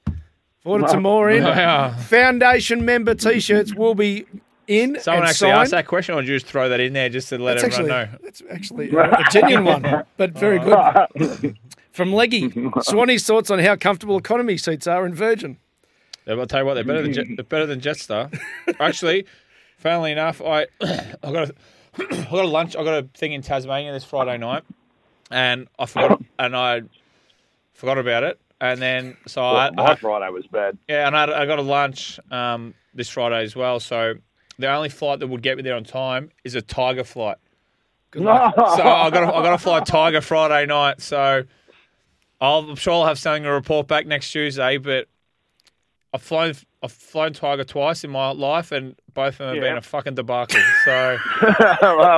[0.64, 1.42] Ordered some more in.
[1.44, 1.92] Wow.
[1.92, 4.26] Foundation member t shirts will be
[4.68, 5.00] in.
[5.00, 5.60] Someone and actually signed.
[5.62, 7.78] asked that question, or did you just throw that in there just to let That's
[7.78, 8.18] everyone actually, know?
[8.22, 11.56] that's actually a genuine one, but very good.
[11.92, 12.48] From Leggy,
[12.82, 15.56] Swanee's thoughts on how comfortable economy seats are in Virgin.
[16.26, 18.38] Yeah, I'll tell you what, they're better than Jet, they're better than Jetstar.
[18.80, 19.26] Actually,
[19.78, 21.54] funnily enough, I I got a
[21.98, 22.76] I got a lunch.
[22.76, 24.62] I got a thing in Tasmania this Friday night,
[25.30, 26.82] and I forgot and I
[27.72, 28.38] forgot about it.
[28.60, 30.78] And then so I, my I Friday was bad.
[30.88, 33.80] yeah, and I, I got a lunch um, this Friday as well.
[33.80, 34.14] So
[34.58, 37.38] the only flight that would get me there on time is a Tiger flight.
[38.14, 41.00] So I got a, I got to fly Tiger Friday night.
[41.00, 41.44] So
[42.40, 44.78] I'll, I'm sure I'll have something to report back next Tuesday.
[44.78, 45.08] But
[46.12, 49.70] I've flown I've flown Tiger twice in my life, and both of them have Yeah.
[49.70, 50.60] been a fucking debacle.
[50.84, 51.18] So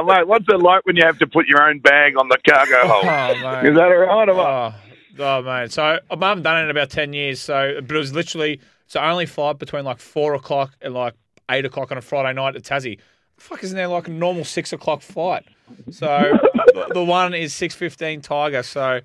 [0.07, 2.77] mate, what's it like when you have to put your own bag on the cargo
[2.85, 3.05] oh, hold?
[3.45, 3.69] Oh.
[3.69, 4.47] Is that all right or what?
[4.47, 4.75] Oh,
[5.19, 5.69] oh man.
[5.69, 7.41] So I haven't done it in about ten years.
[7.41, 11.15] So, but it was literally so the only flight between like four o'clock and like
[11.51, 12.99] eight o'clock on a Friday night at Tassie.
[13.37, 15.45] Fuck, isn't there like a normal six o'clock flight?
[15.91, 18.63] So the- the one is six fifteen Tiger.
[18.63, 19.01] So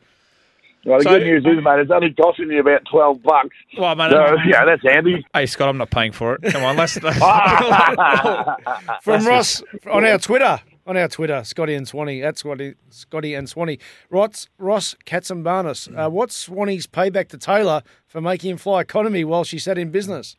[0.88, 3.50] Well, the So- good news is, mate, it's only costing you about twelve bucks.
[3.78, 4.10] well, man.
[4.10, 5.26] So yeah, that's handy.
[5.34, 6.44] Hey Scott, I'm not paying for it.
[6.54, 6.98] Come on, let's.
[9.02, 9.62] From Ross
[9.92, 13.80] on our Twitter, on our Twitter, Scotty and Swanee, at Scotty, Scotty and Swanee.
[14.10, 19.44] Ross, Ross Katsambarnis, uh, what's Swanee's payback to Taylor for making him fly economy while
[19.44, 20.38] she sat in business?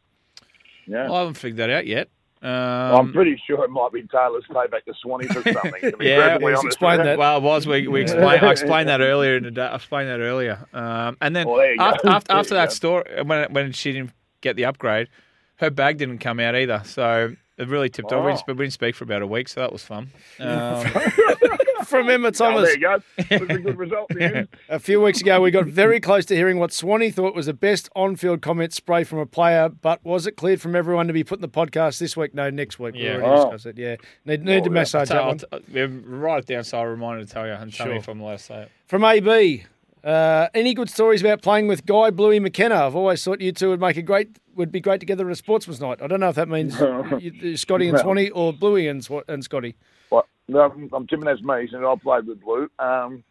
[0.86, 1.12] Yeah.
[1.12, 2.08] I haven't figured that out yet.
[2.42, 5.90] Um, I'm pretty sure it might be Taylor's payback to Swanee for something.
[5.90, 6.64] To be Yeah, perfectly he's honest.
[6.66, 7.18] explained that.
[7.18, 7.66] Well, it was.
[7.66, 8.44] We, we explained.
[8.44, 9.62] I explained that earlier in the day.
[9.66, 10.64] I explained that earlier.
[10.72, 11.84] Um, and then Well, there you go.
[11.84, 12.74] after, after, after that go.
[12.74, 15.08] story, when when she didn't get the upgrade,
[15.56, 16.82] her bag didn't come out either.
[16.84, 18.24] So it really tipped over.
[18.26, 18.52] We didn't, Oh.
[18.52, 20.10] sp- we didn't speak for about a week, so that was fun.
[20.40, 20.86] Um,
[21.86, 22.64] From Emma Oh, Thomas.
[22.64, 23.02] there you go.
[23.16, 24.08] That's a good result.
[24.10, 24.46] There.
[24.68, 27.54] A few weeks ago, we got very close to hearing what Swanee thought was the
[27.54, 31.24] best on-field comment spray from a player, but was it cleared from everyone to be
[31.24, 32.34] put in the podcast this week?
[32.34, 32.94] No, next week.
[32.94, 33.14] We Yeah.
[33.14, 33.44] already Oh.
[33.44, 33.78] discussed it.
[33.78, 33.96] Yeah,
[34.26, 34.80] need, need to Oh, yeah.
[34.80, 35.38] massage so that I'll one.
[35.38, 38.20] t- write it down so I remind to tell you and tell me if I'm
[38.20, 38.70] allowed to say it.
[38.86, 39.64] From AB,
[40.04, 42.86] uh, any good stories about playing with Guy Bluey McKenna?
[42.86, 45.36] I've always thought you two would make a great would be great together at a
[45.36, 46.00] sportsman's night.
[46.02, 46.78] I don't know if that means
[47.20, 48.02] you- Scotty and Well.
[48.02, 49.76] Swanee or Bluey and, and Scotty.
[50.08, 50.26] What?
[50.48, 52.68] No, I'm, I'm tipping that's me, and I played with Blue.
[52.78, 53.22] Um,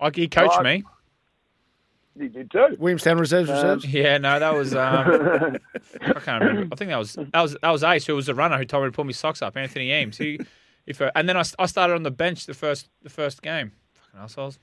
[0.00, 0.82] Like he coached Right.
[0.82, 0.84] me.
[2.22, 2.76] he did too.
[2.78, 3.84] Williamstown Reserves Reserves.
[3.92, 4.74] Yeah, no, that was.
[4.74, 5.58] Um,
[6.02, 6.68] I can't remember.
[6.72, 8.84] I think that was that was that was Ace, who was the runner who told
[8.84, 9.56] me to pull my socks up.
[9.56, 10.16] Anthony Eames.
[10.18, 10.38] He,
[10.86, 13.72] if uh, and then I, I started on the bench the first the first game.
[13.94, 14.58] Fucking assholes.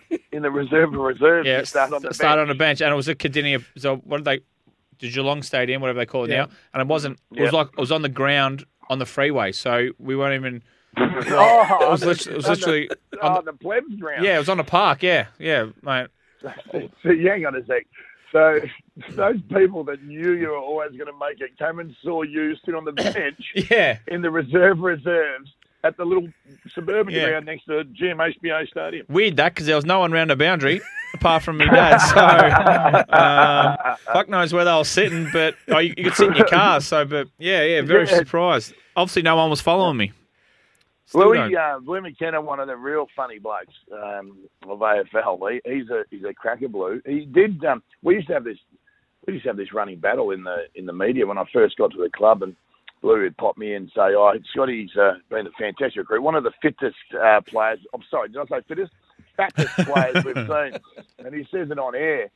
[0.32, 2.42] In the reserve of reserves, Yeah, start on the started bench.
[2.42, 3.64] on the bench, and it was at Kardinia.
[3.76, 4.40] So what did they?
[4.98, 6.42] The Geelong Stadium, whatever they call it Yeah.
[6.44, 7.18] now, and it wasn't.
[7.34, 10.62] It was like it was on the ground on the freeway, so we weren't even.
[10.96, 14.24] oh, it was on lit- it was on literally the, on the plebs ground.
[14.24, 15.02] Yeah, it was on the park.
[15.02, 16.08] Yeah, yeah, mate.
[17.02, 17.86] So, yeah, hang on a sec.
[18.32, 18.60] So
[19.10, 22.54] those people that knew you were always going to make it came and saw you
[22.64, 25.50] sit on the bench Yeah, in the reserve reserves
[25.84, 26.28] at the little
[26.74, 27.28] suburban Yeah.
[27.30, 29.06] ground next to GMHBA Stadium.
[29.08, 30.80] weird that because there was no one around the boundary
[31.14, 31.98] apart from me dad.
[31.98, 32.18] So
[33.12, 36.46] um, fuck knows where they were sitting, but oh, you, you could sit in your
[36.46, 36.80] car.
[36.80, 38.16] So, but yeah, yeah, very Yeah.
[38.18, 38.74] surprised.
[38.96, 40.12] Obviously, no one was following me.
[41.06, 45.60] Still Louis, uh, Louis McKenna, one of the real funny blokes um, of AFL.
[45.64, 47.02] He, he's a he's a cracker blue.
[47.04, 47.62] He did.
[47.64, 48.56] Um, we used to have this.
[49.26, 51.76] We used to have this running battle in the in the media when I first
[51.76, 52.56] got to the club, and
[53.02, 56.36] Blue would pop me in and say, "Oh, Scotty's uh, been a fantastic recruit, one
[56.36, 57.80] of the fittest uh, players.
[57.92, 58.92] I'm sorry, did I say fittest?
[59.36, 62.30] Fattest players we've seen." And he says it on air.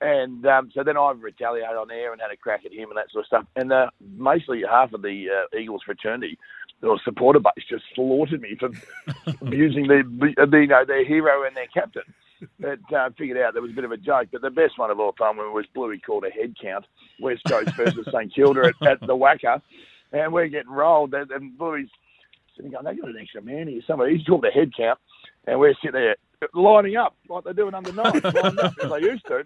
[0.00, 2.98] And um, so then I retaliated on air and had a crack at him and
[2.98, 3.46] that sort of stuff.
[3.56, 3.88] And uh,
[4.22, 6.38] basically half of the uh, Eagles fraternity
[6.82, 8.70] or supporter base just slaughtered me for
[9.40, 12.02] abusing their, the, you know, their hero and their captain.
[12.60, 14.28] But uh, figured out there was a bit of a joke.
[14.30, 16.84] But the best one of all time was Bluey called a head count,
[17.18, 19.62] West Coast versus St Kilda at, at the WACA,
[20.12, 21.14] and we're getting rolled.
[21.14, 21.88] And, and Bluey's
[22.56, 23.82] sitting going, they got an extra man here.
[23.86, 24.98] Somebody, he's called the head count,
[25.46, 26.16] and we're sitting there
[26.54, 29.44] lining up like they do in under nine, up as they used to.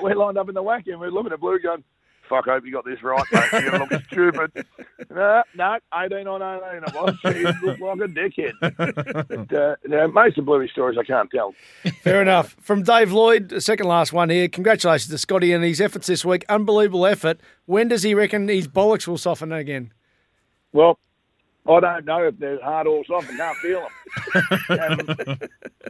[0.00, 1.84] We're lined up in the WACA, and we're looking at Blue going,
[2.32, 3.64] fuck, I hope you got this right, mate.
[3.64, 4.66] You look stupid.
[5.10, 7.16] No, no, 18 on 18 it was.
[7.24, 9.28] You look like a dickhead.
[9.28, 11.54] But, uh, now, most of Bluey stories I can't tell.
[12.02, 12.56] Fair enough.
[12.60, 14.48] From Dave Lloyd, the second last one here.
[14.48, 16.44] Congratulations to Scotty and his efforts this week.
[16.48, 17.38] Unbelievable effort.
[17.66, 19.92] When does he reckon his bollocks will soften again?
[20.72, 20.98] Well,
[21.68, 23.30] I don't know if they're hard or soft.
[23.30, 23.86] I can't feel
[24.68, 25.38] them.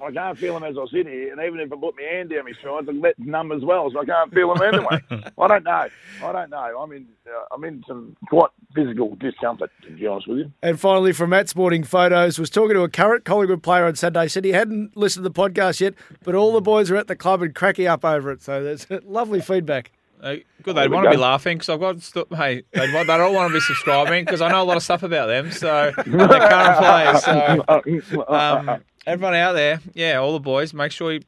[0.02, 2.30] I can't feel them as I sit here, and even if I put my hand
[2.30, 5.00] down my sides, I'm letting numb as well, so I can't feel them anyway.
[5.38, 5.88] I don't know.
[6.24, 6.78] I don't know.
[6.78, 7.06] I'm in.
[7.26, 10.52] Uh, I'm in some quite physical discomfort, to be honest with you.
[10.62, 14.28] And finally, from Matt Sporting Photos, was talking to a current Collingwood player on Saturday.
[14.28, 17.16] Said he hadn't listened to the podcast yet, but all the boys are at the
[17.16, 18.42] club and cracking up over it.
[18.42, 19.90] So that's lovely feedback.
[20.22, 22.00] Uh, good, they'd want to be laughing because I've got.
[22.00, 24.76] St- hey, they'd, want, they don't want to be subscribing because I know a lot
[24.76, 25.50] of stuff about them.
[25.50, 28.04] So the current players.
[28.04, 31.22] So um, everyone out there, yeah, all the boys, make sure you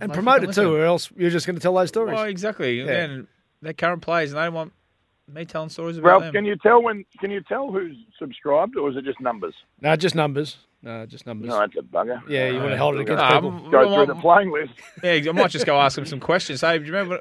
[0.00, 2.14] And promote it too, or else you're just going to tell those stories.
[2.14, 2.82] Well, exactly.
[2.82, 2.92] Yeah.
[2.92, 3.26] And
[3.62, 4.72] they're current players, and they don't want
[5.26, 6.32] me telling stories about Ralph, them.
[6.32, 7.04] can you tell when?
[7.18, 9.54] Can you tell who's subscribed, or is it just numbers?
[9.80, 10.58] No, just numbers.
[10.82, 11.48] No, just numbers.
[11.48, 12.20] No, that's a bugger.
[12.28, 13.50] Yeah, you want to hold it against Nah, people.
[13.50, 14.72] I'm- Go I'm- through the playing list.
[15.02, 16.60] Yeah, I might just go ask them some questions.
[16.60, 17.20] Hey, do you remember,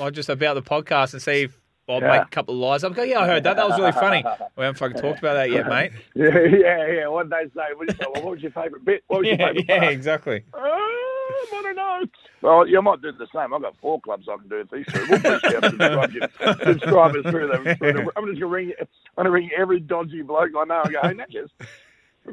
[0.00, 1.56] like, just about the podcast and see if
[1.88, 2.18] I'll Yeah.
[2.18, 2.84] make a couple of lies.
[2.84, 3.56] I'll go, yeah, I heard that.
[3.56, 4.24] That was really funny.
[4.56, 5.92] We haven't fucking talked about that yet, mate.
[6.14, 7.06] Yeah, yeah, yeah.
[7.08, 7.66] What did they say?
[7.74, 8.04] What, you say?
[8.12, 9.02] Well, what was your favourite bit?
[9.08, 9.92] What was your favourite yeah, part?
[9.92, 10.44] exactly.
[10.54, 12.04] Uh, I don't know.
[12.42, 13.52] Well, you might do the same.
[13.54, 15.06] I've got four clubs I can do these through.
[15.08, 16.30] We'll push out subscribers,
[16.64, 17.66] subscribers through them.
[17.66, 18.72] I'm just going to ring.
[18.78, 18.86] I'm
[19.16, 21.50] going to ring every dodgy bloke I know and go, hey, Natchez,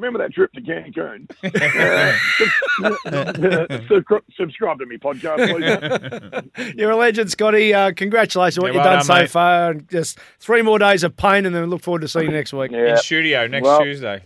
[0.00, 1.28] remember that trip to Cancun?
[2.80, 6.74] Uh, sub- subscribe to me podcast, please.
[6.76, 7.74] You're a legend, Scotty.
[7.74, 9.70] Uh, congratulations on what Yeah, you've well done done, so far.
[9.72, 12.52] And just three more days of pain, and then look forward to seeing you next
[12.52, 12.70] week.
[12.70, 12.90] Yeah.
[12.92, 14.22] In studio next Well- Tuesday.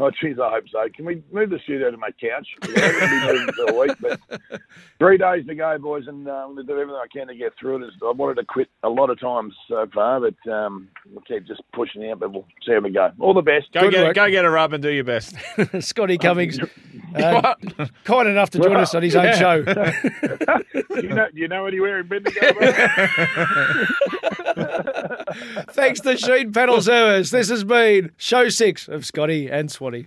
[0.00, 0.86] Oh, jeez, I hope so.
[0.94, 2.46] Can we move the studio to my couch?
[2.62, 4.60] I'm going to be moving for a week, but
[4.98, 7.34] three days to go, boys, and uh, I'm going to do everything I can to
[7.34, 7.90] get through it.
[8.04, 11.62] I wanted to quit a lot of times so far, but um, we'll keep just
[11.72, 13.10] pushing out, but we'll see how we go.
[13.20, 13.72] All the best.
[13.72, 14.16] Go Good get, work.
[14.16, 15.34] go get a rub and do your best.
[15.80, 16.58] Scotty Cummings,
[17.14, 17.54] uh,
[18.04, 19.34] kind enough to join us on his own Yeah.
[19.38, 19.62] show.
[19.62, 19.70] do,
[21.02, 22.40] you know, do you know anywhere in Bendigo?
[25.70, 27.30] Thanks to Sheen Panel Service.
[27.30, 30.06] This has been show six of Scotty and Swanee.